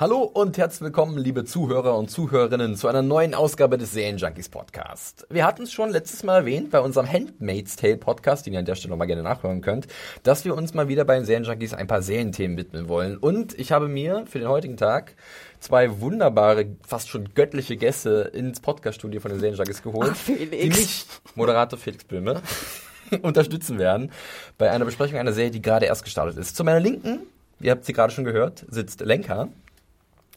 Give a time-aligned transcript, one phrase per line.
[0.00, 5.26] Hallo und herzlich willkommen, liebe Zuhörer und Zuhörerinnen, zu einer neuen Ausgabe des Serienjunkies Podcast.
[5.28, 8.64] Wir hatten es schon letztes Mal erwähnt bei unserem Handmaid's Tale Podcast, den ihr an
[8.64, 9.88] der Stelle noch mal gerne nachhören könnt,
[10.22, 13.18] dass wir uns mal wieder bei den Serienjunkies ein paar Serienthemen widmen wollen.
[13.18, 15.16] Und ich habe mir für den heutigen Tag
[15.58, 20.62] zwei wunderbare, fast schon göttliche Gäste ins Podcaststudio von den Serienjunkies geholt, Ach, Felix.
[20.62, 22.40] die mich, Moderator Felix Böhme,
[23.20, 24.12] unterstützen werden
[24.56, 26.56] bei einer Besprechung einer Serie, die gerade erst gestartet ist.
[26.56, 27.18] Zu meiner Linken,
[27.60, 29.50] ihr habt sie gerade schon gehört, sitzt Lenka.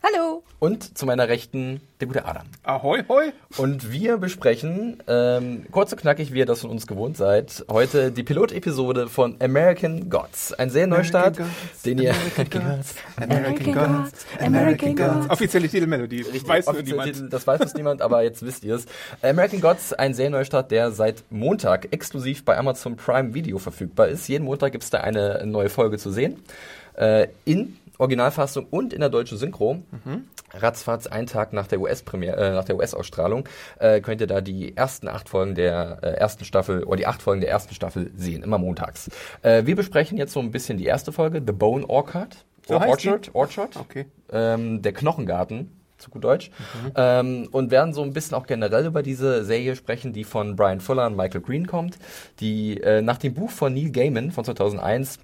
[0.06, 0.44] Hallo.
[0.60, 2.46] Und zu meiner Rechten der gute Adam.
[2.64, 3.32] Ahoi, hoi.
[3.56, 8.12] Und wir besprechen, ähm, kurz und knackig, wie ihr das von uns gewohnt seid, heute
[8.12, 10.52] die Pilotepisode von American Gods.
[10.52, 11.38] Ein sehr Neustart,
[11.86, 12.14] den ihr...
[12.14, 15.30] American Gods, American Gods, American Gods.
[15.30, 16.24] Offizielle Titelmelodie.
[16.24, 17.14] Richtig, Weiß nur offiziell niemand.
[17.14, 18.86] Titel, Das weiß uns niemand, aber jetzt wisst ihr es.
[19.22, 24.28] American Gods, ein Serienneustart, der seit Montag exklusiv bei Amazon Prime Video verfügbar ist.
[24.28, 26.44] Jeden Montag gibt es da eine neue Folge zu sehen.
[26.96, 29.82] Äh, in Originalfassung und in der deutschen Synchro.
[30.54, 33.48] Ratzfatz, einen Tag nach der US-Premiere, äh, nach der US-Ausstrahlung,
[33.80, 37.22] äh, könnt ihr da die ersten acht Folgen der äh, ersten Staffel oder die acht
[37.22, 39.10] Folgen der ersten Staffel sehen, immer montags.
[39.42, 42.46] Äh, wir besprechen jetzt so ein bisschen die erste Folge, The Bone Orchard.
[42.68, 43.10] So heißt die?
[43.10, 43.78] Orchard, Orchard.
[43.78, 44.06] Okay.
[44.32, 46.52] Ähm, der Knochengarten, zu gut Deutsch.
[46.96, 50.82] Ähm, und werden so ein bisschen auch generell über diese Serie sprechen, die von Brian
[50.82, 51.98] Fuller und Michael Green kommt,
[52.40, 55.20] die äh, nach dem Buch von Neil Gaiman von 2001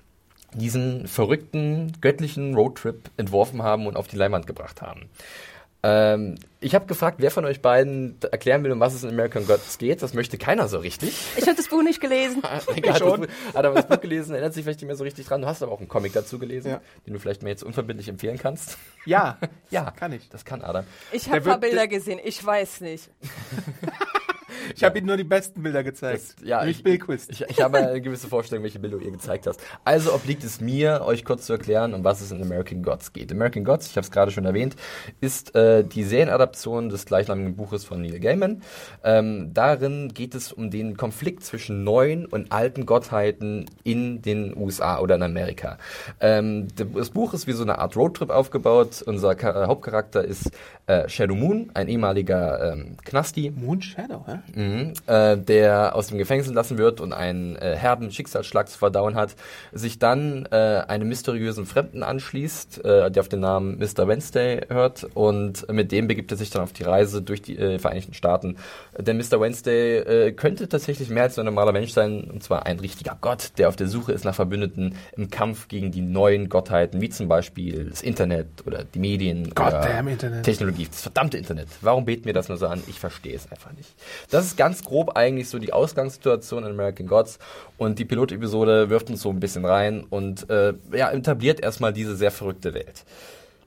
[0.53, 5.09] diesen verrückten, göttlichen Roadtrip entworfen haben und auf die Leinwand gebracht haben.
[5.81, 9.47] Ähm, ich habe gefragt, wer von euch beiden erklären will, um was es in American
[9.47, 10.01] Gods geht.
[10.01, 11.13] Das möchte keiner so richtig.
[11.37, 12.41] Ich habe das Buch nicht gelesen.
[12.73, 15.05] Lenka hat, das, Buch- hat aber das Buch gelesen, erinnert sich vielleicht nicht mehr so
[15.05, 15.39] richtig dran.
[15.41, 16.81] Du hast aber auch einen Comic dazu gelesen, Ja.
[17.07, 18.77] den du vielleicht mir jetzt unverbindlich empfehlen kannst.
[19.05, 19.37] Ja,
[19.69, 20.27] Ja, kann ich.
[20.27, 20.83] Das kann Adam.
[21.13, 22.19] Ich habe ein paar Bilder gesehen.
[22.21, 23.09] Ich weiß nicht.
[24.75, 26.35] Ich habe Ihnen nur die besten Bilder gezeigt.
[26.39, 27.29] Das- ja, ich- Bill Quist.
[27.31, 29.59] Ich, ich habe eine gewisse Vorstellung, welche Bilder du ihr gezeigt hast.
[29.83, 33.31] Also obliegt es mir, euch kurz zu erklären, um was es in American Gods geht.
[33.31, 34.75] American Gods, ich habe es gerade schon erwähnt,
[35.21, 38.61] ist äh, die Serienadaption des gleichnamigen Buches von Neil Gaiman.
[39.03, 44.99] Ähm, darin geht es um den Konflikt zwischen neuen und alten Gottheiten in den USA
[44.99, 45.77] oder in Amerika.
[46.19, 49.01] Ähm, das Buch ist wie so eine Art Roadtrip aufgebaut.
[49.05, 50.51] Unser Ka Hauptcharakter ist
[50.87, 53.51] äh, Shadow Moon, ein ehemaliger ähm, Knasti.
[53.55, 54.59] Moon Shadow, hä?
[54.59, 59.15] Mhm, äh, der aus dem Gefängnis entlassen wird und einen äh, herben Schicksalsschlag zu verdauen
[59.15, 59.35] hat,
[59.71, 64.07] sich dann äh, einem mysteriösen Fremden anschließt, äh, der auf den Namen Mr.
[64.07, 67.79] Wednesday hört und mit dem begibt er sich dann auf die Reise durch die äh,
[67.79, 68.57] Vereinigten Staaten.
[68.97, 69.39] Denn Mr.
[69.39, 73.17] Wednesday äh, könnte tatsächlich mehr als nur ein normaler Mensch sein, und zwar ein richtiger
[73.19, 77.09] Gott, der auf der Suche ist nach Verbündeten im Kampf gegen die neuen Gottheiten, wie
[77.09, 80.43] zum Beispiel das Internet oder die Medien Goddamn oder Internet.
[80.43, 81.67] Technologie, das verdammte Internet.
[81.81, 82.81] Warum beten wir das nur so an?
[82.87, 83.89] Ich verstehe es einfach nicht.
[84.29, 87.39] Das ist ganz grob eigentlich so die Ausgangssituation in American Gods
[87.77, 92.15] und die Pilotepisode wirft uns so ein bisschen rein und äh, ja, etabliert erstmal diese
[92.15, 93.05] sehr verrückte Welt.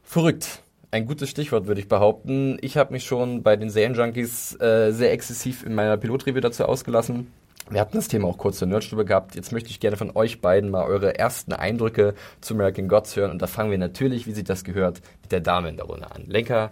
[0.05, 0.62] Verrückt.
[0.93, 2.59] Ein gutes Stichwort, würde ich behaupten.
[2.61, 7.33] Ich habe mich schon bei den Serienjunkies äh, sehr exzessiv in meiner Pilotreview dazu ausgelassen.
[7.71, 9.34] Wir hatten das Thema auch kurz zur Nerdstube gehabt.
[9.34, 12.12] Jetzt möchte ich gerne von euch beiden mal eure ersten Eindrücke
[12.43, 13.31] zu American Gods hören.
[13.31, 16.11] Und da fangen wir natürlich, wie sich das gehört, mit der Dame in der Runde
[16.11, 16.25] an.
[16.27, 16.71] Lenker,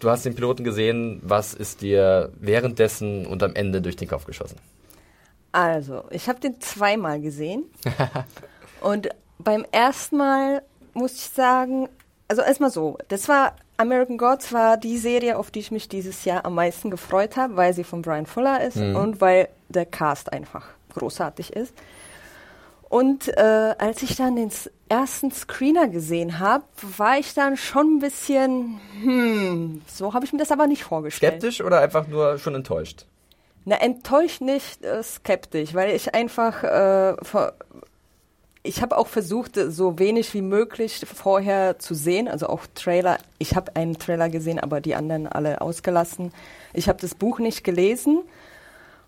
[0.00, 1.20] du hast den Piloten gesehen.
[1.22, 4.56] Was ist dir währenddessen und am Ende durch den Kopf geschossen?
[5.52, 7.64] Also, ich habe den zweimal gesehen.
[8.80, 10.62] Und beim ersten Mal
[10.94, 11.88] muss ich sagen,
[12.28, 16.24] also erstmal so, das war American Gods war die Serie, auf die ich mich dieses
[16.24, 20.32] Jahr am meisten gefreut habe, weil sie von Brian Fuller ist und weil der Cast
[20.32, 21.72] einfach großartig ist.
[22.94, 24.52] Und äh, als ich dann den
[24.88, 26.62] ersten Screener gesehen habe,
[26.96, 31.40] war ich dann schon ein bisschen, hm, so habe ich mir das aber nicht vorgestellt.
[31.40, 33.06] Skeptisch oder einfach nur schon enttäuscht?
[33.64, 37.16] Na, enttäuscht nicht, äh, skeptisch, weil ich einfach, äh,
[38.62, 43.18] ich habe auch versucht, so wenig wie möglich vorher zu sehen, also auch Trailer.
[43.38, 46.32] Ich habe einen Trailer gesehen, aber die anderen alle ausgelassen.
[46.72, 48.22] Ich habe das Buch nicht gelesen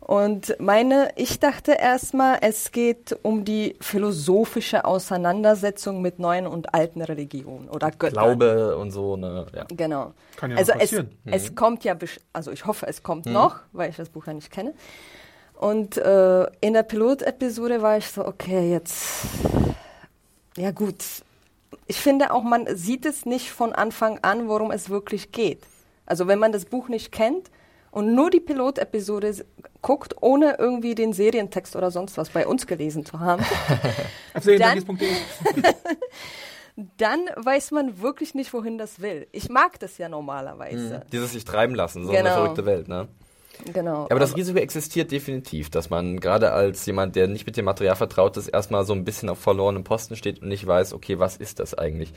[0.07, 7.03] Und meine, ich dachte erstmal, es geht um die philosophische Auseinandersetzung mit neuen und alten
[7.03, 8.13] Religionen oder Göttern.
[8.39, 9.47] Glaube und so, ne?
[9.53, 9.65] Ja.
[9.69, 10.13] Genau.
[10.37, 11.11] Kann ja also es, passieren.
[11.25, 11.97] es kommt ja,
[12.33, 13.03] also ich hoffe, es Mhm.
[13.03, 14.75] kommt noch, weil ich das Buch ja nicht kenne.
[15.55, 19.25] Und äh, in der Pilotepisode war ich so, okay, jetzt,
[20.57, 21.03] ja gut.
[21.89, 25.65] Ich finde auch, man sieht es nicht von Anfang an, worum es wirklich geht.
[26.05, 27.51] Also wenn man das Buch nicht kennt
[27.97, 29.35] und nur die Pilotepisode
[29.81, 33.43] guckt, ohne irgendwie den Serientext oder sonst was bei uns gelesen zu haben,
[34.35, 34.45] Auf
[36.99, 39.27] Dann- weiß man wirklich nicht, wohin das will.
[39.33, 41.07] Ich mag das ja normalerweise.
[41.11, 42.35] Dieses sich treiben lassen, so eine Genau.
[42.35, 43.09] verrückte Welt, ne?
[43.73, 44.03] Genau.
[44.03, 47.65] Ja, aber das Risiko existiert definitiv, dass man gerade als jemand, der nicht mit dem
[47.65, 51.19] Material vertraut ist, erstmal so ein bisschen auf verlorenem Posten steht und nicht weiß, okay,
[51.19, 52.13] was ist das eigentlich?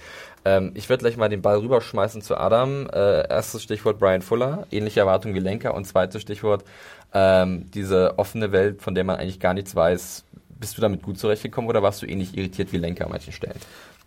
[0.45, 2.87] Ähm, ich werde gleich mal den Ball rüberschmeißen zu Adam.
[2.87, 6.63] Äh, erstes Stichwort Brian Fuller, ähnliche Erwartungen wie Lenker und zweites Stichwort
[7.13, 10.25] ähm, diese offene Welt, von der man eigentlich gar nichts weiß.
[10.59, 13.59] Bist du damit gut zurechtgekommen oder warst du ähnlich irritiert wie Lenker an manchen Stellen?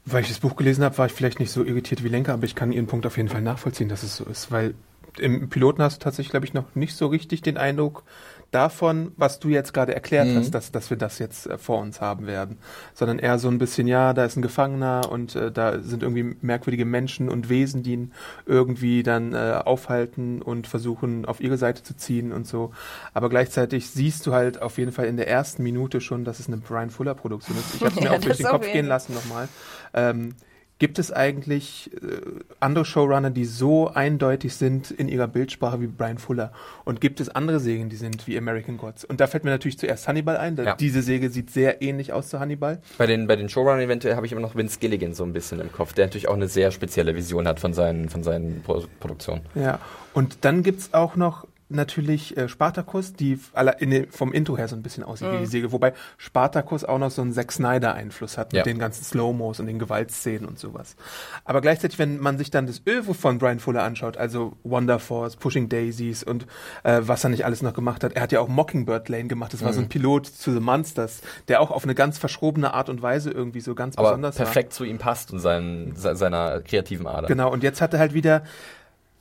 [0.05, 2.45] Weil ich das Buch gelesen habe, war ich vielleicht nicht so irritiert wie Lenker, aber
[2.45, 4.75] ich kann Ihren Punkt auf jeden Fall nachvollziehen, dass es so ist, weil
[5.19, 8.03] im Piloten hast du tatsächlich, glaube ich, noch nicht so richtig den Eindruck
[8.51, 10.35] davon, was du jetzt gerade erklärt Mhm.
[10.35, 12.59] hast, dass, dass wir das jetzt äh, vor uns haben werden,
[12.93, 16.37] sondern eher so ein bisschen, ja, da ist ein Gefangener und äh, da sind irgendwie
[16.43, 18.13] merkwürdige Menschen und Wesen, die ihn
[18.45, 22.73] irgendwie dann äh, aufhalten und versuchen, auf ihre Seite zu ziehen und so.
[23.15, 26.47] Aber gleichzeitig siehst du halt auf jeden Fall in der ersten Minute schon, dass es
[26.49, 27.75] eine Brian Fuller Produktion ist.
[27.75, 29.49] Ich habe es mir Ja, auch durch den Kopf gehen lassen nochmal.
[29.95, 30.35] Ähm,
[30.83, 32.23] gibt es eigentlich äh,
[32.59, 36.51] andere Showrunner, die so eindeutig sind in ihrer Bildsprache wie Brian Fuller?
[36.85, 39.05] Und gibt es andere Serien, die sind wie American Gods?
[39.05, 40.57] Und da fällt mir natürlich zuerst Hannibal ein.
[40.57, 40.75] Ja.
[40.75, 42.83] Diese Serie sieht sehr ähnlich aus zu Hannibal.
[42.99, 45.61] Bei den, bei den Showrunnern eventuell habe ich immer noch Vince Gilligan so ein bisschen
[45.61, 48.83] im Kopf, der natürlich auch eine sehr spezielle Vision hat von seinen, von seinen Pro
[48.99, 49.43] Produktionen.
[49.55, 49.79] Ja.
[50.15, 53.39] Und dann gibt's auch noch natürlich äh, Spartacus, die
[53.79, 57.11] in vom Intro her so ein bisschen aussieht wie die Serie, wobei Spartacus auch noch
[57.11, 58.63] so einen Zack Snyder Einfluss hat mit Ja.
[58.65, 60.97] den ganzen Slow-Mos und den Gewaltszenen und sowas.
[61.45, 65.37] Aber gleichzeitig, wenn man sich dann das Öwe von Brian Fuller anschaut, also Wonder Force,
[65.37, 66.47] Pushing Daisies und
[66.85, 69.53] äh, was er nicht alles noch gemacht hat, er hat ja auch Mockingbird Lane gemacht,
[69.53, 72.89] das war so ein Pilot zu The Monsters, der auch auf eine ganz verschrobene Art
[72.89, 74.45] und Weise irgendwie so ganz Aber besonders war.
[74.47, 77.27] perfekt zu ihm passt und seinen, se- seiner kreativen Ader.
[77.29, 78.43] Genau, und jetzt hat er halt wieder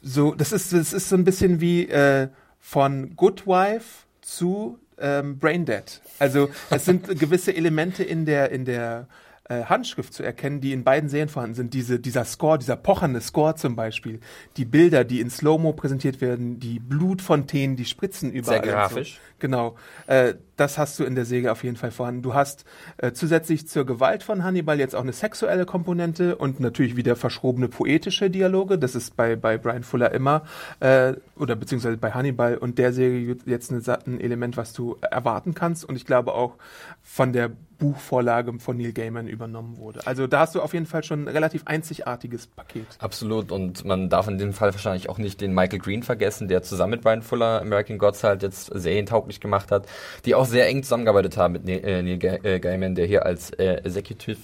[0.04, 2.28] so, das ist, das ist so ein bisschen wie äh,
[2.62, 6.02] von Good Wife zu ähm, Braindead.
[6.20, 9.08] Also es sind gewisse Elemente in der, in der
[9.52, 11.74] äh, Handschrift zu erkennen, die in beiden Serien vorhanden sind.
[11.74, 14.20] Diese, dieser Score, dieser pochernde Score zum Beispiel,
[14.56, 18.60] die Bilder, die in Slow-Mo präsentiert werden, die Blutfontänen, die spritzen überall.
[18.60, 19.16] und grafisch.
[19.16, 19.31] So.
[19.42, 22.22] Genau, äh, das hast du in der Serie auf jeden Fall vorhanden.
[22.22, 22.64] Du hast
[22.98, 27.68] äh, zusätzlich zur Gewalt von Hannibal jetzt auch eine sexuelle Komponente und natürlich wieder verschrobene
[27.68, 28.78] poetische Dialoge.
[28.78, 30.44] Das ist bei, bei Brian Fuller immer,
[30.80, 35.56] äh, oder beziehungsweise bei Hannibal und der Serie jetzt eine, ein Element, was du erwarten
[35.56, 36.58] kannst und ich glaube auch
[37.02, 37.50] von der
[37.82, 40.06] Buchvorlage von Neil Gaiman übernommen wurde.
[40.06, 42.86] Also da hast du auf jeden Fall schon ein relativ einzigartiges Paket.
[43.00, 43.52] Absolut.
[43.52, 46.92] Und man darf in dem Fall wahrscheinlich auch nicht den Michael Green vergessen, der zusammen
[46.92, 49.88] mit Brian Fuller American Gods halt jetzt serientauglich gemacht hat,
[50.26, 53.76] die auch sehr eng zusammengearbeitet haben mit Neil, äh, äh, Gaiman, der hier als äh,
[53.76, 54.40] Executive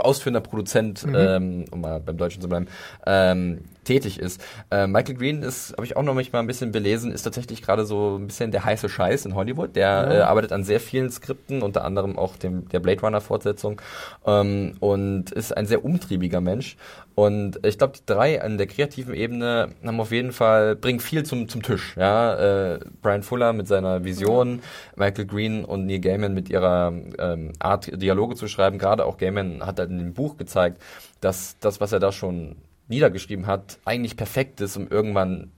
[0.00, 2.66] ausführender Produzent, ähm, um mal beim Deutschen zu bleiben,
[3.06, 4.42] ähm, tätig ist.
[4.70, 7.62] Äh, Michael Green ist, habe ich auch noch mich mal ein bisschen belesen, ist tatsächlich
[7.62, 9.76] gerade so ein bisschen der heiße Scheiß in Hollywood.
[9.76, 13.80] Der äh, arbeitet an sehr vielen Skripten, unter anderem auch dem der Blade Runner Fortsetzung
[14.26, 16.76] ähm, und ist ein sehr umtriebiger Mensch.
[17.14, 21.24] Und ich glaube, die drei an der kreativen Ebene haben auf jeden Fall bringen viel
[21.24, 21.94] zum zum Tisch.
[21.96, 24.62] Ja, äh, Brian Fuller mit seiner Vision,
[24.96, 28.78] Michael Green und Neil Gaiman mit ihrer ähm, Art Dialoge zu schreiben.
[28.78, 30.80] Gerade auch Gaiman hat halt in dem Buch gezeigt,
[31.20, 32.56] dass das, was er da schon
[32.88, 35.50] niedergeschrieben hat, eigentlich perfekt ist, um irgendwann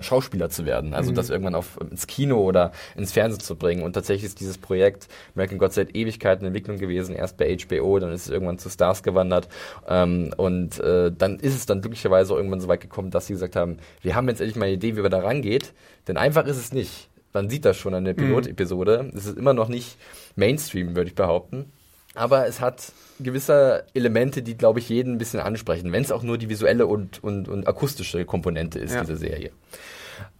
[0.00, 0.94] Schauspieler zu werden.
[0.94, 3.82] Also das irgendwann auf, ins Kino oder ins Fernsehen zu bringen.
[3.82, 7.14] Und tatsächlich ist dieses Projekt American Gods seit Ewigkeiten in Entwicklung gewesen.
[7.14, 9.48] Erst bei HBO, dann ist es irgendwann zu Stars gewandert.
[9.86, 13.56] Ähm, und äh, dann ist es dann glücklicherweise irgendwann so weit gekommen, dass sie gesagt
[13.56, 15.74] haben, wir haben jetzt endlich mal eine Idee, wie wir da rangeht.
[16.08, 17.10] Denn einfach ist es nicht.
[17.34, 19.12] Man sieht das schon an der Pilotepisode.
[19.14, 19.98] Es ist immer noch nicht
[20.34, 21.70] Mainstream, würde ich behaupten.
[22.14, 26.22] Aber es hat gewisse Elemente, die, glaube ich, jeden ein bisschen ansprechen, wenn es auch
[26.22, 29.00] nur die visuelle und, und, und akustische Komponente ist, Ja.
[29.02, 29.50] diese Serie.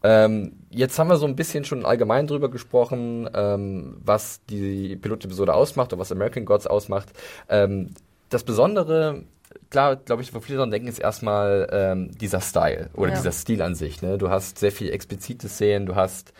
[0.03, 5.55] Ähm, jetzt haben wir so ein bisschen schon allgemein drüber gesprochen, ähm, was die Pilotepisode
[5.55, 7.09] ausmacht oder was American Gods ausmacht.
[7.49, 7.91] Ähm,
[8.29, 9.23] das Besondere,
[9.71, 13.17] klar, glaube ich, wo viele dran denken, ist erstmal ähm, dieser Style oder Ja.
[13.17, 14.03] dieser Stil an sich.
[14.03, 14.19] Ne?
[14.19, 16.33] Du hast sehr viel explizite Szenen, du hast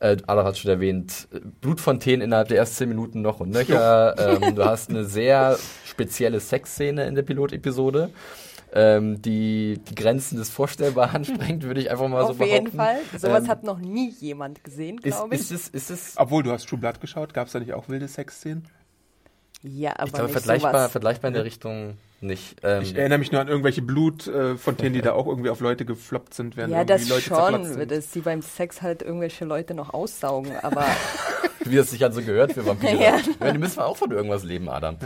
[0.00, 4.14] Äh, Ada hat schon erwähnt, äh, Blutfontänen innerhalb der ersten zehn Minuten noch und nöcher.
[4.42, 8.10] ähm, du hast eine sehr spezielle Sexszene in der Pilotepisode.
[8.72, 12.52] Ähm, die die Grenzen des Vorstellbaren sprengt, würde ich einfach mal Auf so behaupten.
[12.66, 12.98] jeden Fall.
[13.16, 15.40] Sowas Ähm, hat noch nie jemand gesehen, Ist, glaube ich.
[15.40, 17.88] ist, es, ist es Obwohl, du hast True Blood geschaut, gab es da nicht auch
[17.88, 18.66] wilde Sexszenen?
[19.62, 20.92] ja, aber ich glaube, nicht vergleichbar, sowas.
[20.92, 22.56] vergleichbar in der Richtung nicht.
[22.62, 26.34] Ähm, Ich erinnere mich nur an irgendwelche Blutfontänen, die da auch irgendwie auf Leute gefloppt
[26.34, 27.90] sind, während Ja, irgendwie das Leute schon, sind.
[27.90, 30.84] dass sie beim Sex halt irgendwelche Leute noch aussaugen, aber
[31.64, 32.94] wie es sich halt so gehört für Vampire.
[33.00, 33.18] Ja.
[33.40, 33.52] ja.
[33.52, 34.96] Die müssen auch von irgendwas leben, Adam.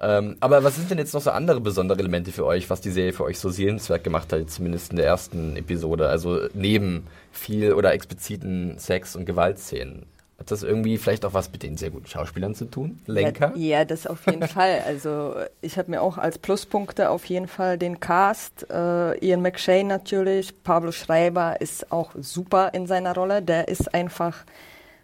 [0.00, 2.90] Ähm, aber was sind denn jetzt noch so andere besondere Elemente für euch, was die
[2.90, 6.08] Serie für euch so sehenswert gemacht hat, zumindest in der ersten Episode?
[6.08, 10.06] Also neben viel oder expliziten Sex- und Gewaltszenen.
[10.42, 12.98] Hat das irgendwie vielleicht auch was mit den sehr guten Schauspielern zu tun?
[13.06, 13.52] Lenker?
[13.54, 14.82] Ja, ja, das auf jeden Fall.
[14.84, 18.68] Also ich habe mir auch als Pluspunkte auf jeden Fall den Cast.
[18.68, 23.40] Äh, Ian McShane natürlich, Pablo Schreiber ist auch super in seiner Rolle.
[23.40, 24.38] Der ist einfach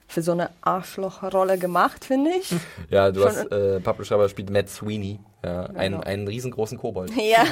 [0.09, 2.53] für so eine Arschlochrolle gemacht, finde ich.
[2.91, 6.05] Ja, du Schon- hast, äh, Pablo Schreiber spielt Matt Sweeney, ja, einen, Genau.
[6.05, 7.45] einen riesengroßen Kobold, ja,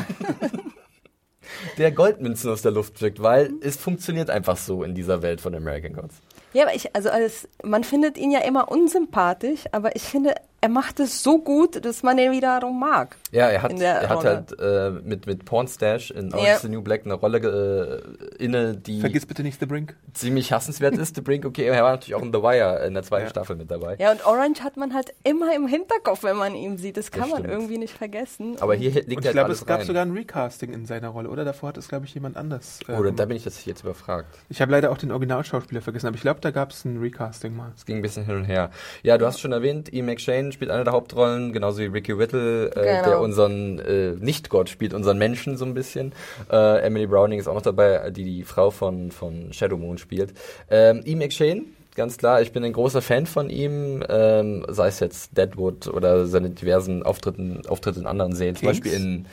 [1.78, 5.54] der Goldmünzen aus der Luft pflückt, weil es funktioniert einfach so in dieser Welt von
[5.54, 6.16] American Gods.
[6.56, 10.34] Ja, aber ich, also als, man findet ihn ja immer unsympathisch, aber ich finde,
[10.66, 13.14] er macht es so gut, dass man ihn wiederum mag.
[13.30, 16.54] Ja, er hat, er hat halt äh, mit, mit Pornstash in Orange Ja.
[16.56, 18.02] is the New Black eine Rolle
[18.40, 19.94] äh, inne, die Vergiss bitte nicht The Brink.
[20.12, 21.14] ziemlich hassenswert ist.
[21.14, 23.30] The Brink, okay, er war natürlich auch in The Wire in der zweiten Ja.
[23.30, 23.94] Staffel mit dabei.
[24.00, 26.96] Ja, und Orange hat man halt immer im Hinterkopf, wenn man ihn sieht.
[26.96, 27.52] Das kann Das man stimmt.
[27.54, 28.56] irgendwie nicht vergessen.
[28.60, 29.86] Aber hier liegt Und ich halt glaube, es gab rein.
[29.86, 31.44] sogar ein Recasting in seiner Rolle, oder?
[31.44, 32.80] Davor hat es, glaube ich, jemand anders.
[32.88, 33.28] äh, Oder da gemacht.
[33.28, 34.36] bin ich jetzt, jetzt überfragt.
[34.48, 37.54] ich habe leider auch den Originalschauspieler vergessen, aber ich glaube, da gab es ein Recasting
[37.54, 37.70] mal.
[37.76, 38.70] Es ging ein bisschen hin und her.
[39.04, 42.96] Ja, du hast schon erwähnt, McShane spielt eine der Hauptrollen, genauso wie Ricky Whittle, äh,
[42.96, 43.04] Genau.
[43.04, 46.12] der unseren äh, Nicht-Gott spielt, unseren Menschen so ein bisschen.
[46.50, 50.32] Äh, Emily Browning ist auch noch dabei, die die Frau von, von Shadow Moon spielt.
[50.70, 55.00] Ähm, Ian McShane, ganz klar, ich bin ein großer Fan von ihm, ähm, sei es
[55.00, 58.80] jetzt Deadwood oder seine diversen Auftritten, Auftritte in anderen Serien, zum Kings?
[58.80, 59.26] Beispiel in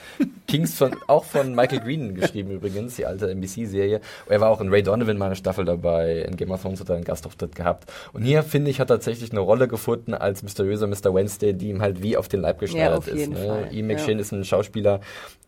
[0.48, 4.00] Kings, von, auch von Michael Green geschrieben übrigens, die alte NBC-Serie.
[4.28, 6.90] Er war auch in Ray Donovan mal eine Staffel dabei, in Game of Thrones hat
[6.90, 7.92] er einen Gastauftritt gehabt.
[8.14, 11.14] Und hier, finde ich, hat er tatsächlich eine Rolle gefunden als mysteriöser Mr.
[11.14, 13.30] Wednesday, die ihm halt wie auf den Leib geschneidert auf ist.
[13.30, 13.68] Ne?
[13.72, 13.96] Ian ja.
[13.96, 15.02] McShane ist ein Schauspieler,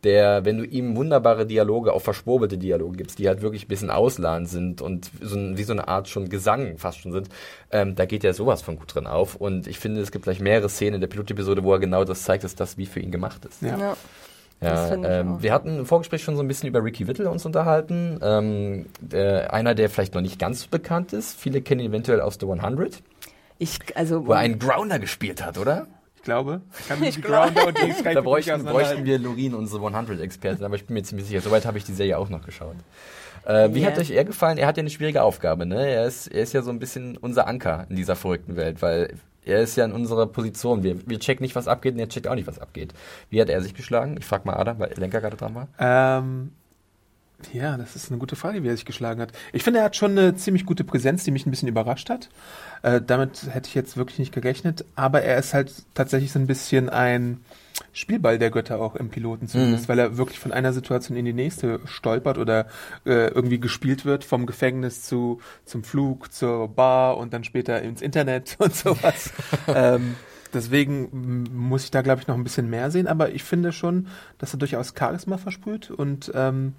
[0.03, 3.89] der, wenn du ihm wunderbare Dialoge, auch verschwurbelte Dialoge gibst, die halt wirklich ein bisschen
[3.89, 7.29] ausladend sind und so wie so eine Art schon Gesang fast schon sind,
[7.71, 9.35] ähm, da geht er sowas von gut drin auf.
[9.35, 12.23] Und ich finde, es gibt gleich mehrere Szenen in der Pilotepisode, wo er genau das
[12.23, 13.61] zeigt, dass das wie für ihn gemacht ist.
[13.61, 13.77] Ja.
[13.77, 13.97] ja.
[14.61, 18.19] Ja, ähm, wir hatten im Vorgespräch schon so ein bisschen über Ricky Whittle uns unterhalten.
[18.23, 21.37] Ähm, der, einer, der vielleicht noch nicht ganz so bekannt ist.
[21.37, 23.03] Viele kennen ihn eventuell aus The 100,
[23.57, 25.87] Ich, also, wo er einen Grounder gespielt hat, oder?
[26.25, 29.53] Ich glaube, ich kann Ich die glaub- Grounder und die Da bräuchten, bräuchten wir Lorin,
[29.53, 31.39] unsere 100-Expertin, aber ich bin mir ziemlich sicher.
[31.41, 32.75] Soweit habe ich die Serie auch noch geschaut.
[33.45, 33.89] Äh, wie Ja.
[33.89, 34.57] hat euch er gefallen?
[34.57, 35.87] Er hat ja eine schwierige Aufgabe, ne?
[35.87, 39.13] Er ist, er ist ja so ein bisschen unser Anker in dieser verrückten Welt, weil
[39.45, 40.81] er ist ja in unserer Position.
[40.81, 42.95] Wir, wir checken nicht, was abgeht und er checkt auch nicht, was abgeht.
[43.29, 44.15] Wie hat er sich geschlagen?
[44.17, 45.67] Ich frage mal Adam, weil Lenker gerade dran war.
[45.77, 46.53] Ähm,
[47.53, 49.31] ja, das ist eine gute Frage, wie er sich geschlagen hat.
[49.53, 52.29] Ich finde, er hat schon eine ziemlich gute Präsenz, die mich ein bisschen überrascht hat.
[52.81, 54.85] Äh, damit hätte ich jetzt wirklich nicht gerechnet.
[54.95, 57.41] Aber er ist halt tatsächlich so ein bisschen ein
[57.91, 61.33] Spielball der Götter auch im Piloten zumindest, weil er wirklich von einer Situation in die
[61.33, 62.67] nächste stolpert oder
[63.05, 68.01] äh, irgendwie gespielt wird, vom Gefängnis zu zum Flug, zur Bar und dann später ins
[68.01, 69.33] Internet und sowas.
[69.67, 70.15] ähm,
[70.53, 73.07] deswegen muss ich da, glaube ich, noch ein bisschen mehr sehen.
[73.07, 76.75] Aber ich finde schon, dass er durchaus Charisma versprüht und ähm,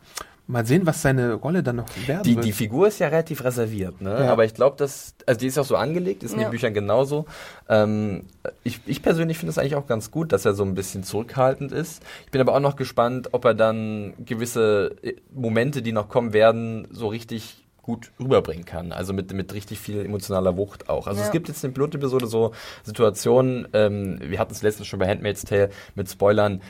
[0.49, 2.45] mal sehen, was seine Rolle dann noch werden Die, wird.
[2.45, 4.11] die Figur ist ja relativ reserviert, ne?
[4.25, 4.33] Ja.
[4.33, 6.47] Aber ich glaube, dass, also die ist auch so angelegt, ist in Ja.
[6.47, 7.27] den Büchern genauso.
[7.69, 8.25] Ähm,
[8.63, 11.73] ich, ich persönlich finde es eigentlich auch ganz gut, dass er so ein bisschen zurückhaltend
[11.73, 12.03] ist.
[12.25, 16.33] Ich bin aber auch noch gespannt, ob er dann gewisse äh, Momente, die noch kommen
[16.33, 18.91] werden, so richtig gut rüberbringen kann.
[18.91, 21.07] Also mit, mit richtig viel emotionaler Wucht auch.
[21.07, 21.27] Also Ja.
[21.27, 25.07] es gibt jetzt in der Pilotepisode so Situationen, ähm, wir hatten es letztens schon bei
[25.09, 26.63] Handmaid's Tale mit Spoilern,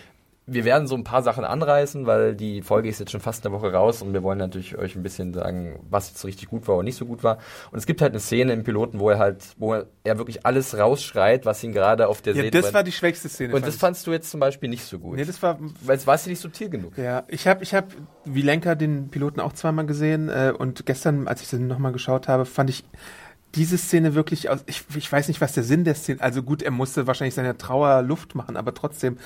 [0.49, 3.53] wir werden so ein paar Sachen anreißen, weil die Folge ist jetzt schon fast eine
[3.53, 6.69] Woche raus und wir wollen natürlich euch ein bisschen sagen, was jetzt so richtig gut
[6.69, 7.39] war und nicht so gut war.
[7.73, 9.87] Und es gibt halt eine Szene im Piloten, wo er halt, wo er
[10.19, 13.55] wirklich alles rausschreit, was ihn gerade auf der ja, See das war die schwächste Szene.
[13.55, 13.81] Und fand das ich.
[13.81, 15.17] fandst du jetzt zum Beispiel nicht so gut.
[15.17, 16.97] nee, das war weil es war ja nicht subtil genug.
[16.97, 17.89] Ja, ich habe ich hab
[18.25, 22.29] wie Lenker den Piloten auch zweimal gesehen äh, und gestern, als ich den nochmal geschaut
[22.29, 22.85] habe, fand ich
[23.57, 24.61] diese Szene wirklich aus.
[24.67, 26.21] Ich, ich weiß nicht, was der Sinn der Szene.
[26.21, 29.17] Also gut, er musste wahrscheinlich seine Trauer Luft machen, aber trotzdem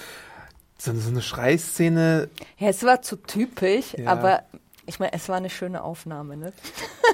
[0.81, 2.29] so, so eine Schreiszene.
[2.59, 4.11] ja, es war zu typisch, Ja.
[4.13, 4.43] aber
[4.87, 6.53] Ich meine, es war eine schöne Aufnahme, ne?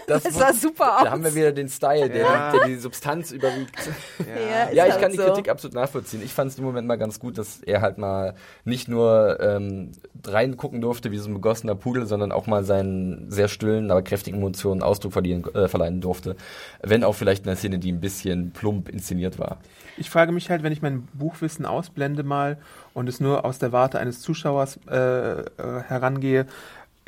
[0.06, 1.04] Das Es sah super aus.
[1.04, 2.52] Da haben wir wieder den Style, der, Ja.
[2.52, 3.74] der die Substanz überwiegt.
[4.20, 5.24] Ja, ist Ja, ich halt kann die so.
[5.24, 6.22] Kritik absolut nachvollziehen.
[6.22, 9.90] Ich fand es im Moment mal ganz gut, dass er halt mal nicht nur ähm,
[10.24, 14.38] reingucken durfte wie so ein begossener Pudel, sondern auch mal seinen sehr stillen, aber kräftigen
[14.38, 16.36] Emotionen Ausdruck verlieren, äh, verleihen durfte.
[16.82, 19.58] Wenn auch vielleicht in einer Szene, die ein bisschen plump inszeniert war.
[19.96, 22.58] Ich frage mich halt, wenn ich mein Buchwissen ausblende mal
[22.94, 25.44] und es nur aus der Warte eines Zuschauers äh, äh,
[25.88, 26.46] herangehe,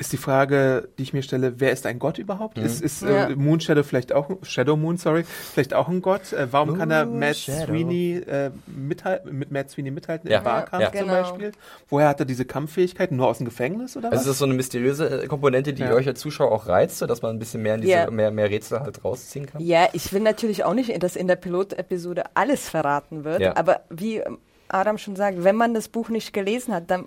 [0.01, 2.57] ist die Frage, die ich mir stelle, wer ist ein Gott überhaupt?
[2.57, 2.63] Mhm.
[2.63, 3.27] Ist, ist Ja.
[3.27, 6.31] äh, Moon Shadow vielleicht auch, Shadow Moon, sorry, vielleicht auch ein Gott?
[6.31, 7.65] Äh, warum kann er Moon Matt Shadow.
[7.67, 10.37] Sweeney äh, mithalten, mit Matt Sweeney mithalten Ja.
[10.37, 10.91] im Barkampf Ja.
[10.93, 11.13] zum Genau.
[11.21, 11.51] Beispiel?
[11.89, 13.17] Woher hat er diese Kampffähigkeiten?
[13.17, 14.21] Nur aus dem Gefängnis oder Also was?
[14.21, 15.93] ist das so eine mysteriöse äh, Komponente, die Ja.
[15.93, 18.09] euch als Zuschauer auch reizt, so dass man ein bisschen mehr in diese Ja.
[18.09, 19.61] mehr, mehr Rätsel halt rausziehen kann?
[19.61, 23.57] Ja, ich will natürlich auch nicht, dass in der Pilotepisode alles verraten wird, Ja.
[23.57, 24.23] aber wie
[24.69, 27.03] Adam schon sagt, wenn man das Buch nicht gelesen hat dann,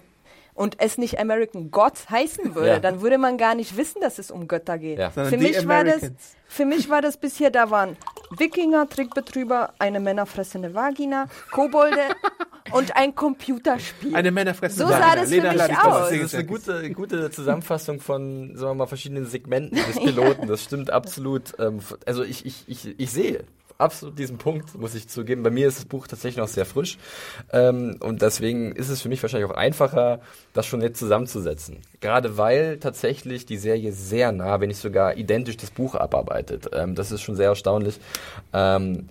[0.54, 2.78] und es nicht American Gods heißen würde, Ja.
[2.78, 4.98] dann würde man gar nicht wissen, dass es um Götter geht.
[4.98, 5.10] Ja.
[5.10, 6.10] Für, mich war das,
[6.46, 7.96] für mich war das bisher, da waren
[8.36, 11.96] Wikinger, Trickbetrüber, eine männerfressende Vagina, Kobolde
[12.72, 14.14] und ein Computerspiel.
[14.14, 15.16] Eine männerfressende So sah Vagina.
[15.16, 16.10] das für Lena mich Ladi, aus.
[16.10, 20.46] Das ist eine gute, gute Zusammenfassung von, sagen wir mal, verschiedenen Segmenten des Piloten.
[20.48, 21.54] Das stimmt absolut.
[21.58, 23.44] Ähm, also ich, ich, ich, ich sehe
[23.82, 25.42] absolut diesen Punkt, muss ich zugeben.
[25.42, 26.98] Bei mir ist das Buch tatsächlich noch sehr frisch.
[27.52, 30.20] Ähm, und deswegen ist es für mich wahrscheinlich auch einfacher,
[30.52, 31.78] das schon jetzt zusammenzusetzen.
[32.00, 36.70] Gerade weil tatsächlich die Serie sehr nah, wenn nicht sogar identisch das Buch abarbeitet.
[36.72, 38.00] Ähm, das ist schon sehr erstaunlich.
[38.52, 39.08] Ähm,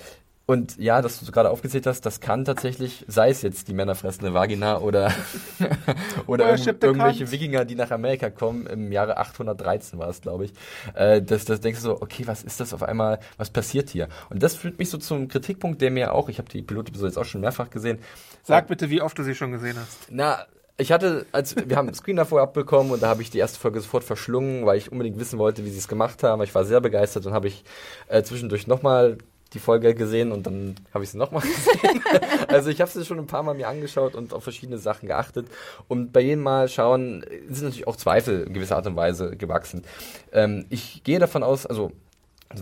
[0.48, 4.34] und ja, dass du gerade aufgezählt hast, das kann tatsächlich, sei es jetzt die männerfressende
[4.34, 5.12] Vagina oder,
[6.28, 7.32] oder irgend- the irgendwelche Cunt.
[7.32, 10.54] Wikinger, die nach Amerika kommen, im Jahre 813 war es, glaube ich.
[10.94, 14.08] Äh, das, das denkst du so, okay, was ist das auf einmal, was passiert hier?
[14.30, 17.18] Und das führt mich so zum Kritikpunkt, der mir auch, ich habe die Pilotepisode jetzt
[17.18, 18.00] auch schon mehrfach gesehen,
[18.44, 20.08] Sag bitte, wie oft du sie schon gesehen hast.
[20.10, 20.46] na,
[20.78, 23.60] ich hatte, als wir haben einen Screen davor abbekommen und da habe ich die erste
[23.60, 26.42] Folge sofort verschlungen, weil ich unbedingt wissen wollte, wie sie es gemacht haben.
[26.42, 27.64] Ich war sehr begeistert und habe ich
[28.08, 29.20] äh, zwischendurch nochmal
[29.54, 32.02] die Folge gesehen und dann habe ich sie nochmal gesehen.
[32.48, 35.48] also ich habe sie schon ein paar Mal mir angeschaut und auf verschiedene Sachen geachtet.
[35.88, 39.36] Und bei jedem Mal schauen äh, sind natürlich auch Zweifel in gewisser Art und Weise
[39.36, 39.84] gewachsen.
[40.32, 41.92] Ähm, ich gehe davon aus, also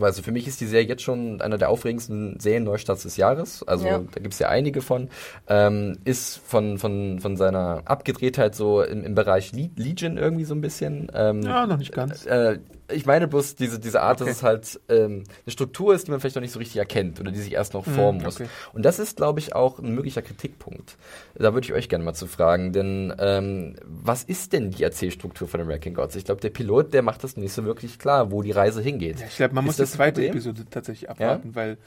[0.03, 3.63] also für mich ist die Serie jetzt schon einer der aufregendsten Serienneustarts des Jahres.
[3.67, 3.97] Also Ja.
[3.97, 5.09] da gibt's ja einige von.
[5.47, 10.53] Ähm, ist von, von, von seiner Abgedrehtheit so im, im Bereich Le Legion irgendwie so
[10.53, 11.11] ein bisschen.
[11.15, 12.23] Ähm, Ja, noch nicht ganz.
[12.27, 12.59] äh,
[12.91, 14.29] ich meine bloß diese, diese Art, Okay.
[14.29, 17.19] dass es halt ähm, eine Struktur ist, die man vielleicht noch nicht so richtig erkennt
[17.19, 18.39] oder die sich erst noch formen muss.
[18.39, 18.53] Mhm, okay.
[18.73, 20.97] Und das ist, glaube ich, auch ein möglicher Kritikpunkt.
[21.35, 25.47] Da würde ich euch gerne mal zu fragen, denn ähm, was ist denn die Erzählstruktur
[25.47, 26.15] von American Gods?
[26.15, 29.19] Ich glaube, der Pilot, der macht das nicht so wirklich klar, wo die Reise hingeht.
[29.19, 30.27] Ja, ich glaube, man Ist muss die das ein zweite?
[30.27, 31.77] Episode tatsächlich abwarten, weil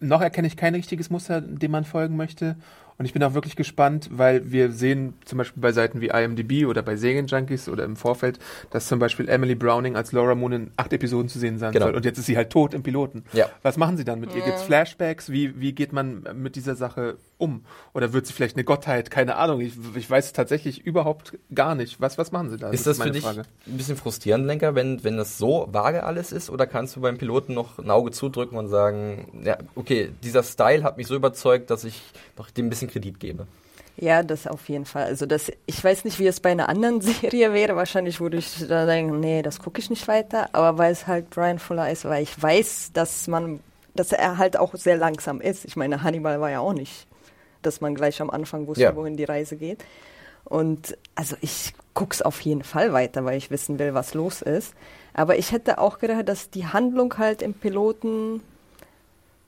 [0.00, 2.56] noch erkenne ich kein richtiges Muster, dem man folgen möchte.
[3.00, 6.66] Und ich bin auch wirklich gespannt, weil wir sehen zum Beispiel bei Seiten wie IMDb
[6.66, 10.70] oder bei Serienjunkies oder im Vorfeld, dass zum Beispiel Emily Browning als Laura Moon in
[10.76, 11.86] acht Episoden zu sehen sein Genau.
[11.86, 11.94] soll.
[11.94, 13.24] Und jetzt ist sie halt tot im Piloten.
[13.32, 13.46] Ja.
[13.62, 14.42] Was machen sie dann mit ihr?
[14.42, 15.30] Gibt's Flashbacks?
[15.32, 17.64] Wie, wie geht man mit dieser Sache um?
[17.94, 19.10] Oder wird sie vielleicht eine Gottheit?
[19.10, 19.62] Keine Ahnung.
[19.62, 22.02] Ich, ich weiß es tatsächlich überhaupt gar nicht.
[22.02, 22.68] Was, was machen sie da?
[22.68, 23.44] Ist das für meine dich Frage.
[23.66, 26.50] ein bisschen frustrierend, Lenker, wenn, wenn das so vage alles ist?
[26.50, 30.82] Oder kannst du beim Piloten noch ein Auge zudrücken und sagen, ja, okay, dieser Style
[30.82, 32.02] hat mich so überzeugt, dass ich
[32.36, 33.46] noch dem ein bisschen Kredit gebe?
[33.96, 35.04] Ja, das auf jeden Fall.
[35.04, 37.76] Also das, ich weiß nicht, wie es bei einer anderen Serie wäre.
[37.76, 40.48] Wahrscheinlich würde ich da denken, nee, das gucke ich nicht weiter.
[40.52, 43.60] Aber weil es halt Brian Fuller ist, weil ich weiß, dass man,
[43.94, 45.64] dass er halt auch sehr langsam ist.
[45.64, 47.06] Ich meine, Hannibal war ja auch nicht,
[47.62, 48.96] dass man gleich am Anfang wusste, Ja.
[48.96, 49.84] wohin die Reise geht.
[50.44, 54.72] Und also ich guck's auf jeden Fall weiter, weil ich wissen will, was los ist.
[55.12, 58.40] Aber ich hätte auch gedacht, dass die Handlung halt im Piloten,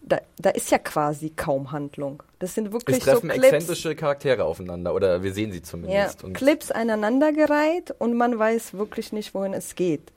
[0.04, 2.22] da, da ist ja quasi kaum Handlung.
[2.38, 3.44] Das sind wirklich Es so treffen Clips.
[3.52, 6.24] exzentrische Charaktere aufeinander oder wir sehen sie Ja, zumindest.
[6.24, 10.12] Und Clips aneinandergereiht und man weiß wirklich nicht, wohin es geht.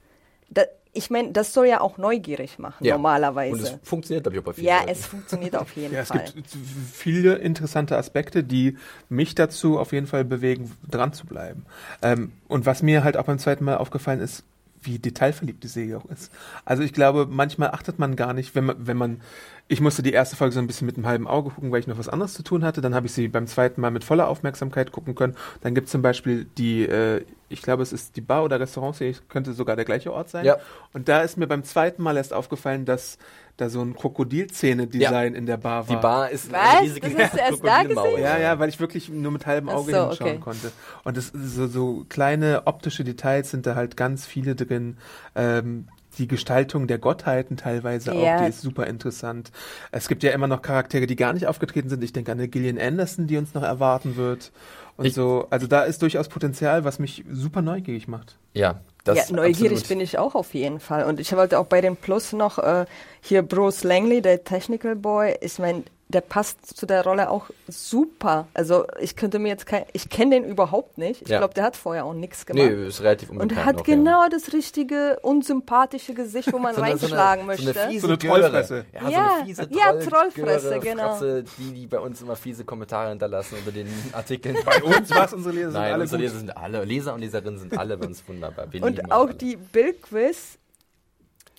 [0.50, 2.95] Da, ich meine, das soll ja auch neugierig machen, Ja.
[2.95, 3.54] normalerweise.
[3.54, 4.89] Und es funktioniert, glaube ich, auch bei vielen ja, Leuten.
[4.91, 6.24] es funktioniert auf jeden Ja, es Fall.
[6.34, 6.50] gibt
[6.93, 8.78] viele interessante Aspekte, die
[9.10, 11.65] mich dazu auf jeden Fall bewegen, dran zu bleiben.
[12.02, 14.43] Ähm, und was mir halt auch beim zweiten Mal aufgefallen ist,
[14.86, 16.32] wie detailverliebt die Serie auch ist.
[16.63, 19.21] Also ich glaube, manchmal achtet man gar nicht, wenn man, wenn man,
[19.67, 21.88] ich musste die erste Folge so ein bisschen mit einem halben Auge gucken, weil ich
[21.88, 22.82] noch was anderes zu tun hatte.
[22.82, 25.36] Dann habe ich sie beim zweiten Mal mit voller Aufmerksamkeit gucken können.
[25.62, 28.98] Dann gibt es zum Beispiel die, äh, ich glaube, es ist die Bar oder Restaurant,
[29.30, 30.45] könnte sogar der gleiche Ort sein.
[30.45, 30.58] Ja.
[30.93, 33.17] Und da ist mir beim zweiten Mal erst aufgefallen, dass
[33.57, 35.95] da so ein Krokodilzähne-Design in der Bar war.
[35.95, 36.59] Die Bar ist Was?
[36.59, 38.05] eine riesige Das hast du erst da Krokodilmauer.
[38.09, 38.23] gesehen?
[38.23, 40.39] Ja, ja, weil ich wirklich nur mit halbem Auge so, hinschauen okay.
[40.39, 40.71] konnte.
[41.03, 44.97] Und das so, so kleine optische Details sind da halt ganz viele drin,
[45.35, 45.87] ähm,
[46.17, 48.37] die Gestaltung der Gottheiten teilweise Ja.
[48.37, 49.51] auch, die ist super interessant.
[49.91, 52.03] Es gibt ja immer noch Charaktere, die gar nicht aufgetreten sind.
[52.05, 54.51] Ich denke an eine Gillian Anderson, die uns noch erwarten wird.
[54.95, 58.37] Und Ich- so, also da ist durchaus Potenzial, was mich super neugierig macht.
[58.53, 59.87] Ja, das ja, neugierig absolut.
[59.87, 61.05] bin ich auch auf jeden Fall.
[61.05, 62.85] Und ich wollte auch bei den Plus noch äh,
[63.21, 65.37] hier Bruce Langley, der Technical Boy.
[65.41, 68.47] Ich meine, der passt zu der Rolle auch super.
[68.53, 71.23] Also ich könnte mir jetzt kein, ich kenne den überhaupt nicht.
[71.23, 71.39] Ich Ja.
[71.39, 72.63] glaube, der hat vorher auch nichts gemacht.
[72.69, 76.81] Nee, ist relativ und unbekannt hat noch, genau das richtige unsympathische Gesicht, wo man So
[76.83, 77.73] eine- reinschlagen so eine, möchte.
[77.73, 78.17] So eine, fiese So eine.
[78.19, 78.85] Trollfresse.
[78.93, 81.03] Ja, so Ja, eine fiese ja, Troll- Trollfresse, Göre, genau.
[81.09, 84.57] Fratze, die, die bei uns immer fiese Kommentare hinterlassen unter den Artikeln.
[84.63, 86.27] Bei uns war es unsere Leser sind Nein, alle unsere gut.
[86.27, 88.71] Leser sind alle, Leser und Leserinnen sind alle bei uns wunderbar.
[88.71, 89.33] Wir und auch alle.
[89.33, 90.59] die Bill Quiz.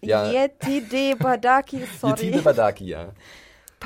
[0.03, 0.31] Ja.
[0.31, 2.13] Yeti de Badaki, sorry.
[2.27, 3.09] Yetine Badaki, ja.